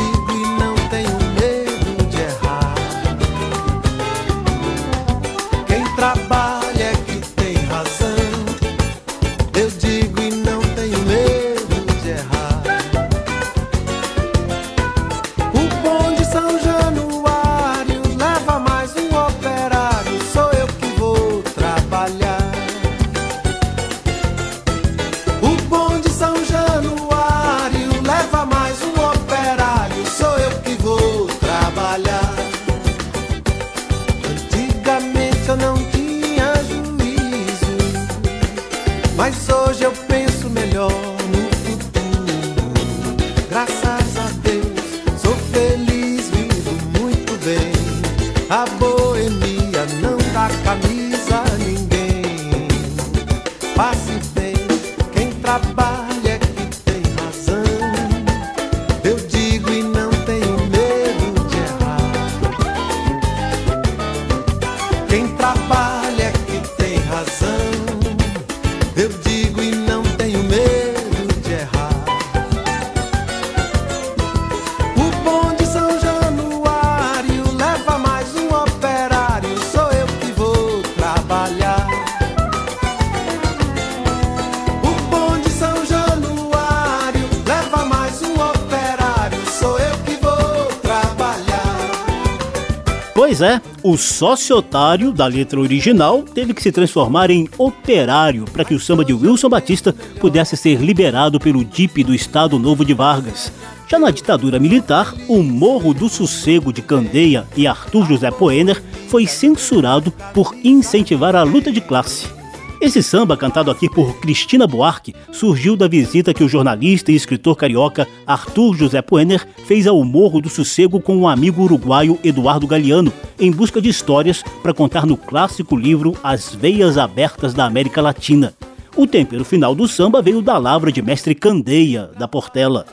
é, 94.00 94.02
o 94.02 94.02
sócio 94.02 94.56
otário 94.56 95.12
da 95.12 95.26
letra 95.26 95.60
original 95.60 96.22
teve 96.22 96.54
que 96.54 96.62
se 96.62 96.72
transformar 96.72 97.30
em 97.30 97.46
operário 97.58 98.46
para 98.50 98.64
que 98.64 98.74
o 98.74 98.80
samba 98.80 99.04
de 99.04 99.12
Wilson 99.12 99.50
Batista 99.50 99.94
pudesse 100.18 100.56
ser 100.56 100.80
liberado 100.80 101.38
pelo 101.38 101.62
DIP 101.62 102.02
do 102.02 102.14
Estado 102.14 102.58
Novo 102.58 102.82
de 102.82 102.94
Vargas. 102.94 103.52
Já 103.86 103.98
na 103.98 104.10
ditadura 104.10 104.58
militar, 104.58 105.14
o 105.28 105.42
Morro 105.42 105.92
do 105.92 106.08
Sossego 106.08 106.72
de 106.72 106.80
Candeia 106.80 107.46
e 107.56 107.66
Arthur 107.66 108.06
José 108.06 108.30
Poener 108.30 108.82
foi 109.08 109.26
censurado 109.26 110.10
por 110.32 110.54
incentivar 110.64 111.36
a 111.36 111.42
luta 111.42 111.70
de 111.70 111.80
classe. 111.80 112.39
Esse 112.80 113.02
samba, 113.02 113.36
cantado 113.36 113.70
aqui 113.70 113.90
por 113.90 114.18
Cristina 114.20 114.66
Buarque, 114.66 115.14
surgiu 115.30 115.76
da 115.76 115.86
visita 115.86 116.32
que 116.32 116.42
o 116.42 116.48
jornalista 116.48 117.12
e 117.12 117.14
escritor 117.14 117.54
carioca 117.54 118.08
Arthur 118.26 118.74
José 118.74 119.02
Poener 119.02 119.46
fez 119.66 119.86
ao 119.86 120.02
Morro 120.02 120.40
do 120.40 120.48
Sossego 120.48 120.98
com 120.98 121.18
o 121.18 121.28
amigo 121.28 121.62
uruguaio 121.62 122.18
Eduardo 122.24 122.66
Galeano, 122.66 123.12
em 123.38 123.50
busca 123.50 123.82
de 123.82 123.90
histórias 123.90 124.42
para 124.62 124.72
contar 124.72 125.04
no 125.04 125.18
clássico 125.18 125.76
livro 125.76 126.16
As 126.22 126.54
Veias 126.54 126.96
Abertas 126.96 127.52
da 127.52 127.66
América 127.66 128.00
Latina. 128.00 128.54
O 128.96 129.06
tempero 129.06 129.44
final 129.44 129.74
do 129.74 129.86
samba 129.86 130.22
veio 130.22 130.40
da 130.40 130.56
lavra 130.56 130.90
de 130.90 131.02
mestre 131.02 131.34
Candeia, 131.34 132.10
da 132.18 132.26
Portela. 132.26 132.86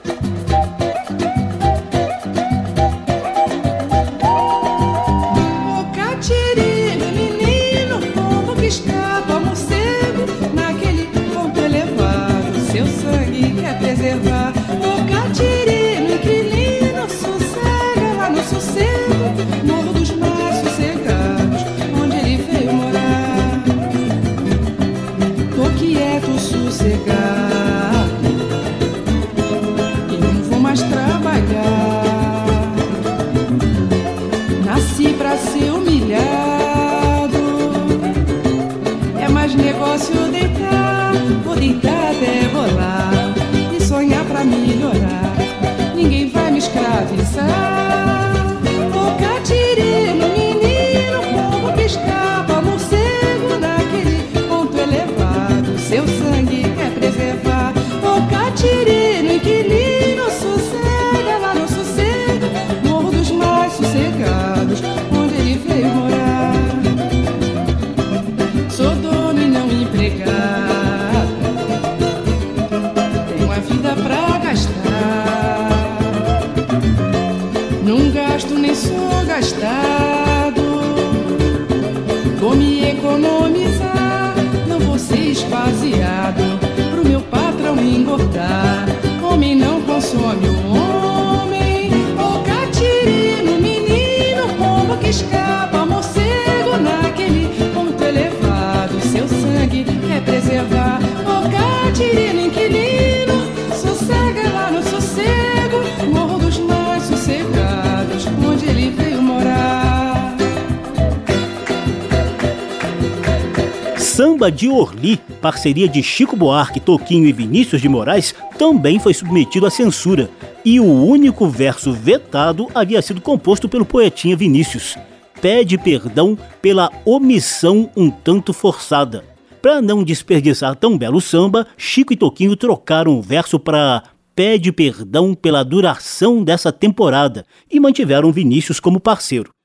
Parceria 115.37 115.87
de 115.87 116.03
Chico 116.03 116.35
Buarque, 116.35 116.79
Toquinho 116.79 117.25
e 117.27 117.31
Vinícius 117.31 117.81
de 117.81 117.87
Moraes, 117.87 118.35
também 118.57 118.99
foi 118.99 119.13
submetido 119.13 119.65
à 119.65 119.69
censura. 119.69 120.29
E 120.65 120.79
o 120.79 120.85
único 120.85 121.47
verso 121.47 121.93
vetado 121.93 122.67
havia 122.75 123.01
sido 123.01 123.21
composto 123.21 123.69
pelo 123.69 123.85
poetinha 123.85 124.35
Vinícius. 124.35 124.97
Pede 125.39 125.77
perdão 125.77 126.37
pela 126.61 126.91
omissão 127.05 127.89
um 127.95 128.09
tanto 128.09 128.51
forçada. 128.51 129.23
Para 129.61 129.81
não 129.81 130.03
desperdiçar 130.03 130.75
tão 130.75 130.97
belo 130.97 131.21
samba, 131.21 131.67
Chico 131.77 132.13
e 132.13 132.17
Toquinho 132.17 132.55
trocaram 132.55 133.17
o 133.17 133.21
verso 133.21 133.59
para 133.59 134.03
Pede 134.37 134.71
perdão 134.71 135.33
pela 135.33 135.63
duração 135.63 136.43
dessa 136.43 136.71
temporada 136.71 137.43
e 137.71 137.79
mantiveram 137.79 138.31
Vinícius 138.31 138.79
como 138.79 138.99
parceiro. 138.99 139.56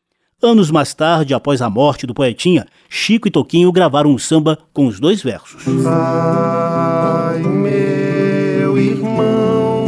Anos 0.45 0.72
mais 0.72 0.93
tarde, 0.93 1.34
após 1.34 1.62
a 1.62 1.70
morte 1.70 2.05
do 2.05 2.12
poetinha, 2.12 2.66
Chico 2.88 3.28
e 3.28 3.30
Toquinho 3.30 3.70
gravaram 3.70 4.11
um 4.11 4.18
samba 4.18 4.59
com 4.72 4.88
os 4.88 4.99
dois 4.99 5.22
versos. 5.22 5.62
Vai, 5.64 7.38
meu 7.38 8.76
irmão, 8.76 9.86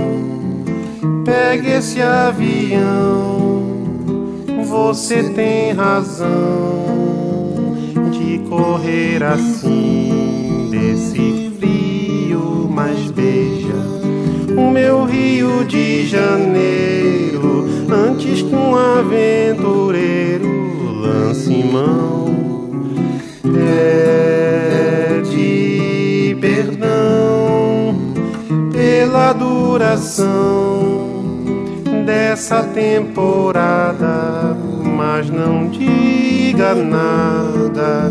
pegue 1.25 1.71
esse 1.71 2.01
avião. 2.01 3.65
Você 4.65 5.25
tem 5.31 5.73
razão 5.73 6.29
de 8.13 8.39
correr 8.49 9.25
assim 9.25 10.69
desse 10.71 11.53
frio, 11.59 12.71
mas 12.71 13.11
veja 13.11 13.64
o 14.57 14.71
meu 14.71 15.05
Rio 15.05 15.65
de 15.65 16.07
Janeiro 16.07 17.67
antes 17.91 18.43
que 18.43 18.55
um 18.55 18.77
aventureiro 18.77 20.47
lance 21.01 21.65
mão. 21.65 22.35
Pede 25.13 26.37
perdão 26.41 27.97
pela 28.73 29.33
duração 29.33 31.05
dessa 32.07 32.63
temporada, 32.63 34.57
mas 34.97 35.29
não 35.31 35.69
diga 35.69 36.75
nada 36.75 38.11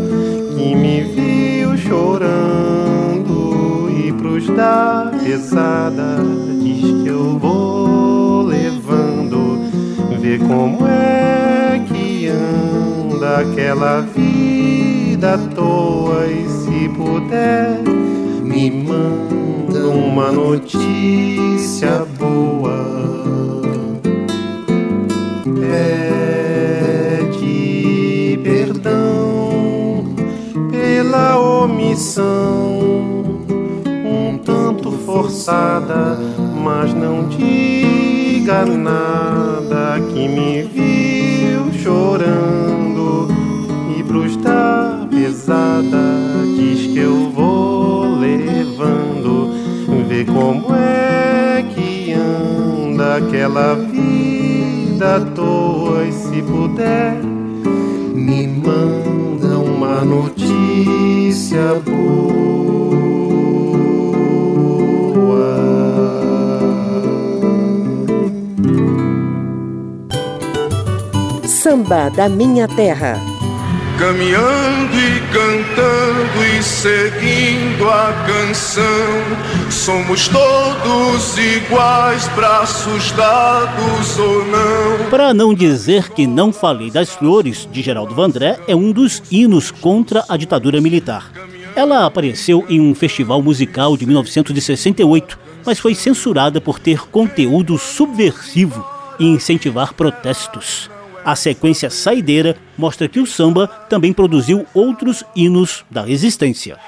que 0.56 0.74
me 0.74 1.00
viu 1.02 1.76
chorando 1.76 3.03
pros 4.12 4.46
da 4.48 5.10
pesada 5.22 6.18
diz 6.62 7.02
que 7.02 7.08
eu 7.08 7.38
vou 7.38 8.42
levando, 8.42 9.58
vê 10.20 10.38
como 10.38 10.86
é 10.86 11.82
que 11.86 12.28
anda 12.28 13.38
aquela 13.38 14.00
vida 14.00 15.34
à 15.34 15.38
toa 15.38 16.26
e 16.26 16.48
se 16.48 16.88
puder 16.90 17.80
me 18.42 18.70
manda 18.70 19.88
uma 19.88 20.30
notícia 20.30 22.06
boa. 22.18 22.84
Pede 25.60 27.18
perdão 28.42 30.14
pela 30.70 31.38
omissão, 31.38 32.83
forçada, 35.04 36.18
mas 36.62 36.92
não 36.94 37.28
diga 37.28 38.64
nada 38.64 40.00
que 40.12 40.28
me 40.28 40.62
viu 40.62 41.72
chorando. 41.82 43.28
E 43.96 44.02
pros 44.02 44.36
da 44.36 45.06
pesada 45.10 45.98
diz 46.56 46.86
que 46.86 46.98
eu 46.98 47.30
vou 47.30 48.18
levando, 48.18 49.50
vê 50.08 50.24
como 50.24 50.74
é 50.74 51.64
que 51.74 52.12
anda 52.12 53.16
aquela 53.16 53.74
vida 53.74 55.16
à 55.16 55.20
toa 55.20 56.04
e 56.04 56.12
se 56.12 56.42
puder 56.42 57.16
me 58.14 58.46
manda 58.46 59.58
uma 59.58 60.04
notícia 60.04 61.74
Samba 71.64 72.10
da 72.10 72.28
Minha 72.28 72.68
Terra. 72.68 73.18
Caminhando 73.98 74.94
e 74.94 75.18
cantando 75.32 76.44
e 76.58 76.62
seguindo 76.62 77.88
a 77.88 78.12
canção, 78.26 78.92
somos 79.70 80.28
todos 80.28 81.38
iguais, 81.38 82.28
braços 82.36 83.10
dados 83.12 84.18
ou 84.18 84.44
não. 84.44 85.08
Para 85.08 85.32
não 85.32 85.54
dizer 85.54 86.10
que 86.10 86.26
não 86.26 86.52
falei 86.52 86.90
das 86.90 87.08
flores, 87.08 87.66
de 87.72 87.80
Geraldo 87.80 88.14
Vandré, 88.14 88.60
é 88.68 88.76
um 88.76 88.92
dos 88.92 89.22
hinos 89.30 89.70
contra 89.70 90.22
a 90.28 90.36
ditadura 90.36 90.82
militar. 90.82 91.32
Ela 91.74 92.04
apareceu 92.04 92.66
em 92.68 92.78
um 92.78 92.94
festival 92.94 93.40
musical 93.40 93.96
de 93.96 94.04
1968, 94.04 95.38
mas 95.64 95.78
foi 95.78 95.94
censurada 95.94 96.60
por 96.60 96.78
ter 96.78 97.08
conteúdo 97.08 97.78
subversivo 97.78 98.86
e 99.18 99.24
incentivar 99.24 99.94
protestos. 99.94 100.92
A 101.24 101.34
sequência 101.34 101.88
saideira 101.88 102.56
mostra 102.76 103.08
que 103.08 103.18
o 103.18 103.26
samba 103.26 103.66
também 103.66 104.12
produziu 104.12 104.66
outros 104.74 105.24
hinos 105.34 105.84
da 105.90 106.02
resistência. 106.02 106.78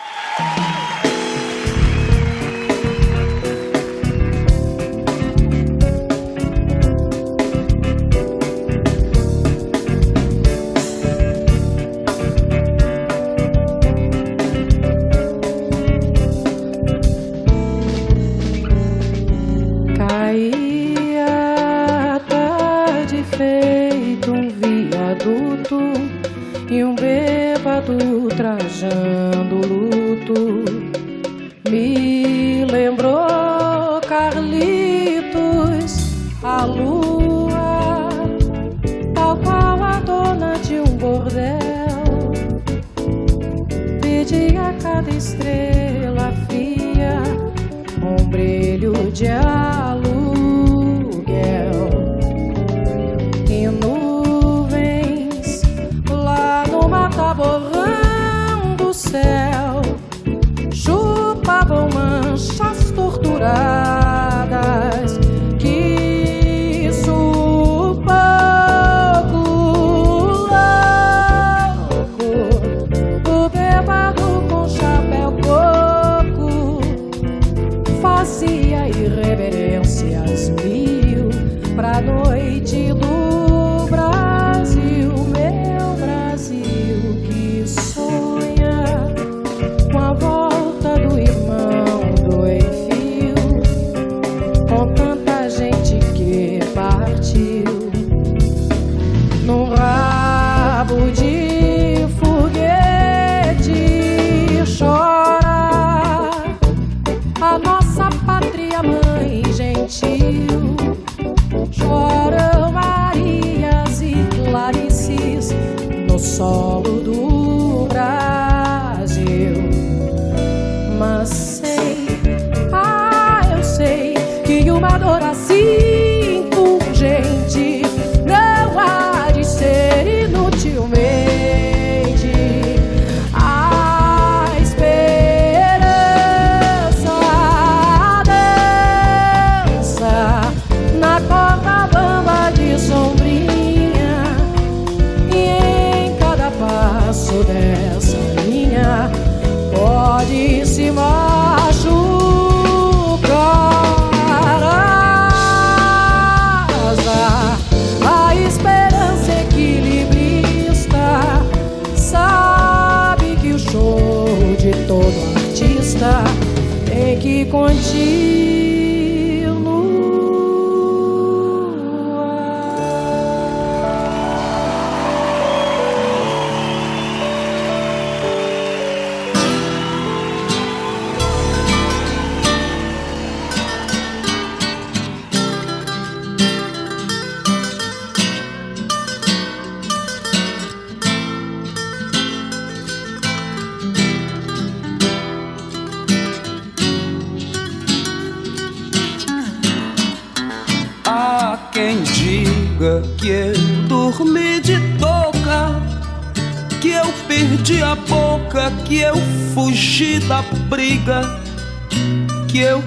contigo. 167.45 168.26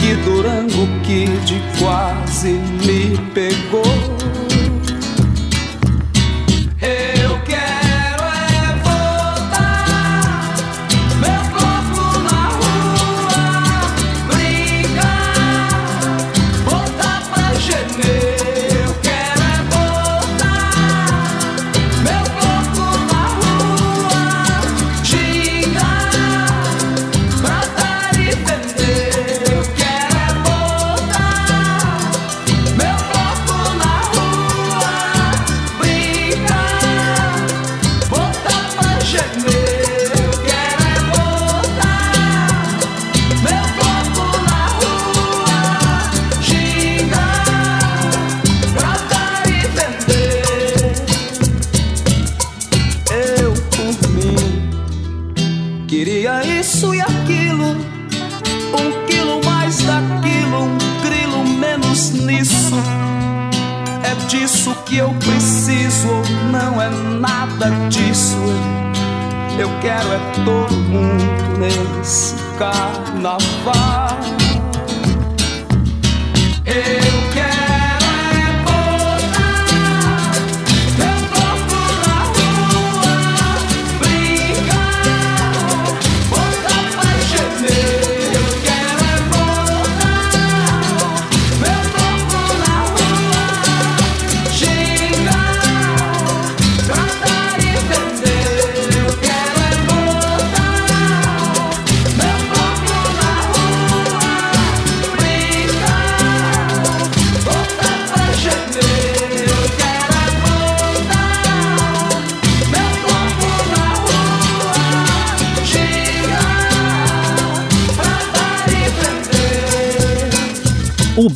que 0.00 0.14
Durango 0.24 0.86
Kid 1.04 1.60
quase 1.78 2.52
me 2.84 3.16
pegou. 3.34 4.59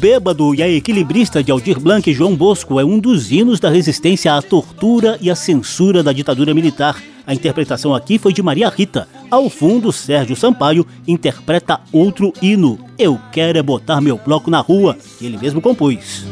Bêbado 0.05 0.55
e 0.55 0.63
a 0.63 0.69
Equilibrista 0.69 1.43
de 1.43 1.51
Aldir 1.51 1.81
Blanc 1.81 2.11
e 2.11 2.13
João 2.13 2.37
Bosco 2.37 2.79
é 2.79 2.85
um 2.85 2.99
dos 2.99 3.33
hinos 3.33 3.59
da 3.59 3.71
resistência 3.71 4.35
à 4.35 4.43
tortura 4.43 5.17
e 5.19 5.31
à 5.31 5.35
censura 5.35 6.03
da 6.03 6.13
ditadura 6.13 6.53
militar. 6.53 7.03
A 7.27 7.33
interpretação 7.33 7.95
aqui 7.95 8.19
foi 8.19 8.31
de 8.35 8.43
Maria 8.43 8.69
Rita. 8.69 9.09
Ao 9.31 9.49
fundo, 9.49 9.91
Sérgio 9.91 10.37
Sampaio 10.37 10.87
interpreta 11.09 11.81
outro 11.91 12.35
hino, 12.43 12.79
Eu 12.99 13.19
Quero 13.33 13.57
É 13.57 13.63
Botar 13.63 14.03
Meu 14.03 14.21
Bloco 14.23 14.51
na 14.51 14.61
Rua, 14.61 14.95
que 15.19 15.25
ele 15.25 15.39
mesmo 15.39 15.63
compôs. 15.63 16.27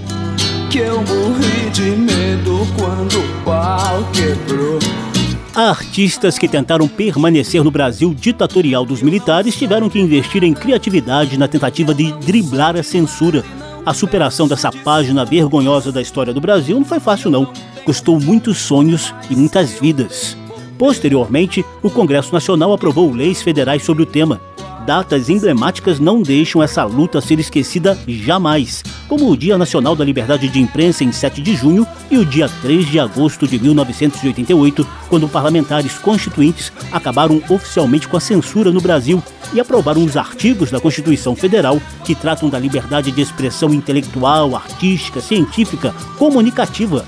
Que 0.71 0.81
eu 0.81 0.99
morri 0.99 1.71
de 1.73 1.93
medo 1.93 2.69
quando 2.77 3.21
o 3.21 3.43
pau 3.43 4.07
quebrou. 4.13 4.79
Artistas 5.55 6.39
que 6.39 6.47
tentaram 6.47 6.87
permanecer 6.87 7.65
no 7.65 7.71
Brasil 7.71 8.13
ditatorial 8.13 8.85
dos 8.85 9.01
militares 9.01 9.57
tiveram 9.57 9.89
que 9.89 9.99
investir 9.99 10.45
em 10.45 10.53
criatividade 10.53 11.39
na 11.39 11.49
tentativa 11.49 11.95
de 11.95 12.13
driblar 12.21 12.77
a 12.77 12.83
censura. 12.83 13.43
A 13.85 13.93
superação 13.93 14.47
dessa 14.47 14.71
página 14.71 15.25
vergonhosa 15.25 15.91
da 15.91 16.01
história 16.01 16.33
do 16.33 16.41
Brasil 16.41 16.79
não 16.79 16.85
foi 16.85 17.01
fácil, 17.01 17.31
não. 17.31 17.53
Custou 17.85 18.21
muitos 18.21 18.59
sonhos 18.59 19.13
e 19.29 19.35
muitas 19.35 19.73
vidas. 19.73 20.37
Posteriormente, 20.79 21.65
o 21.83 21.91
Congresso 21.91 22.33
Nacional 22.33 22.73
aprovou 22.73 23.13
leis 23.13 23.43
federais 23.43 23.83
sobre 23.85 24.05
o 24.05 24.07
tema. 24.07 24.41
Datas 24.85 25.29
emblemáticas 25.29 26.01
não 26.01 26.21
deixam 26.23 26.61
essa 26.61 26.83
luta 26.83 27.21
ser 27.21 27.39
esquecida 27.39 27.97
jamais, 28.07 28.83
como 29.09 29.31
o 29.31 29.37
Dia 29.37 29.57
Nacional 29.57 29.95
da 29.95 30.05
Liberdade 30.05 30.49
de 30.49 30.61
Imprensa 30.61 31.05
em 31.05 31.13
7 31.13 31.41
de 31.41 31.55
junho 31.55 31.87
e 32.11 32.19
o 32.19 32.25
dia 32.25 32.49
3 32.63 32.87
de 32.87 32.99
agosto 32.99 33.47
de 33.47 33.61
1988, 33.61 34.85
quando 35.09 35.29
parlamentares 35.29 35.99
constituintes 35.99 36.73
acabaram 36.91 37.41
oficialmente 37.49 38.09
com 38.09 38.17
a 38.17 38.21
censura 38.21 38.73
no 38.73 38.81
Brasil 38.81 39.23
e 39.55 39.61
aprovaram 39.61 40.03
os 40.03 40.17
artigos 40.17 40.71
da 40.71 40.81
Constituição 40.81 41.37
Federal 41.37 41.81
que 42.05 42.17
tratam 42.17 42.49
da 42.49 42.59
liberdade 42.59 43.13
de 43.13 43.21
expressão 43.21 43.73
intelectual, 43.73 44.57
artística, 44.57 45.21
científica, 45.21 45.95
comunicativa. 46.19 47.07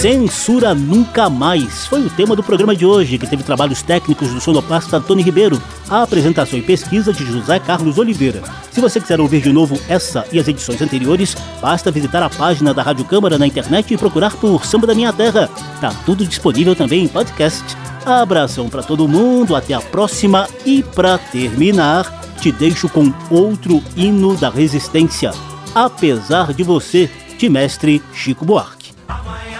Censura 0.00 0.74
Nunca 0.74 1.28
Mais 1.28 1.86
foi 1.86 2.00
o 2.00 2.08
tema 2.08 2.34
do 2.34 2.42
programa 2.42 2.74
de 2.74 2.86
hoje, 2.86 3.18
que 3.18 3.26
teve 3.26 3.42
trabalhos 3.42 3.82
técnicos 3.82 4.30
do 4.30 4.40
sonoplasta 4.40 4.98
Tony 4.98 5.22
Ribeiro, 5.22 5.60
a 5.90 6.02
apresentação 6.02 6.58
e 6.58 6.62
pesquisa 6.62 7.12
de 7.12 7.22
José 7.22 7.58
Carlos 7.58 7.98
Oliveira. 7.98 8.40
Se 8.72 8.80
você 8.80 8.98
quiser 8.98 9.20
ouvir 9.20 9.42
de 9.42 9.52
novo 9.52 9.78
essa 9.90 10.24
e 10.32 10.40
as 10.40 10.48
edições 10.48 10.80
anteriores, 10.80 11.36
basta 11.60 11.90
visitar 11.90 12.22
a 12.22 12.30
página 12.30 12.72
da 12.72 12.82
Rádio 12.82 13.04
Câmara 13.04 13.36
na 13.36 13.46
internet 13.46 13.92
e 13.92 13.98
procurar 13.98 14.34
por 14.36 14.64
Samba 14.64 14.86
da 14.86 14.94
Minha 14.94 15.12
Terra. 15.12 15.50
Tá 15.82 15.92
tudo 16.06 16.24
disponível 16.24 16.74
também 16.74 17.04
em 17.04 17.08
podcast. 17.08 17.62
Abração 18.06 18.70
para 18.70 18.82
todo 18.82 19.06
mundo, 19.06 19.54
até 19.54 19.74
a 19.74 19.82
próxima 19.82 20.48
e 20.64 20.82
para 20.82 21.18
terminar, 21.18 22.38
te 22.40 22.50
deixo 22.50 22.88
com 22.88 23.12
outro 23.30 23.82
hino 23.94 24.34
da 24.34 24.48
resistência. 24.48 25.30
Apesar 25.74 26.54
de 26.54 26.62
você, 26.62 27.10
de 27.36 27.50
mestre 27.50 28.02
Chico 28.14 28.46
Buarque. 28.46 28.94
vai 29.06 29.59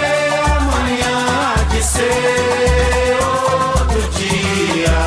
outro 3.79 4.01
dia. 4.17 4.99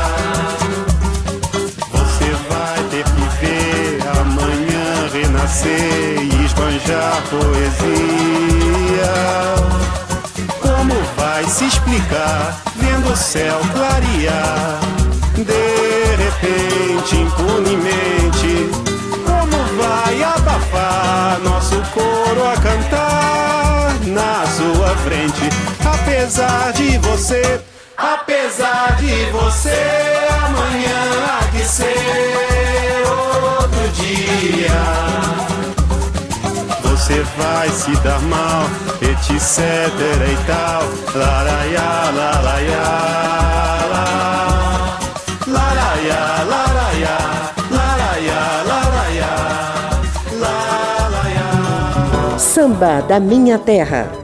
você 1.92 2.28
vai 2.48 2.80
ter 2.90 3.04
que 3.04 3.24
ver 3.40 3.98
amanhã 4.20 4.86
renascer 5.12 6.18
e 6.20 6.44
esbanjar 6.44 7.22
poesia. 7.30 9.14
Como 10.60 10.94
vai 11.16 11.44
se 11.44 11.64
explicar 11.66 12.62
vendo 12.76 13.12
o 13.12 13.16
céu 13.16 13.60
clarear? 13.72 14.80
De 15.34 16.16
repente, 16.16 17.16
impunemente, 17.16 18.70
frente? 24.98 25.48
Apesar 25.84 26.72
de 26.72 26.98
você, 26.98 27.60
Apesar 27.96 28.96
de 28.96 29.30
você, 29.30 29.70
amanhã 30.44 31.00
há 31.28 31.46
de 31.56 31.64
ser 31.64 33.04
outro 33.06 33.88
dia. 33.94 34.70
Você 36.82 37.22
vai 37.38 37.68
se 37.68 37.94
dar 38.02 38.20
mal, 38.22 38.64
etc 39.00 39.48
e 39.52 40.36
tal. 40.46 40.82
Laraiá, 41.14 42.10
laraiá, 42.12 42.84
laraiá, 45.46 46.44
laraiá, 47.70 48.64
laraiá. 48.66 49.14
Samba 52.38 53.02
da 53.02 53.20
Minha 53.20 53.58
Terra. 53.58 54.23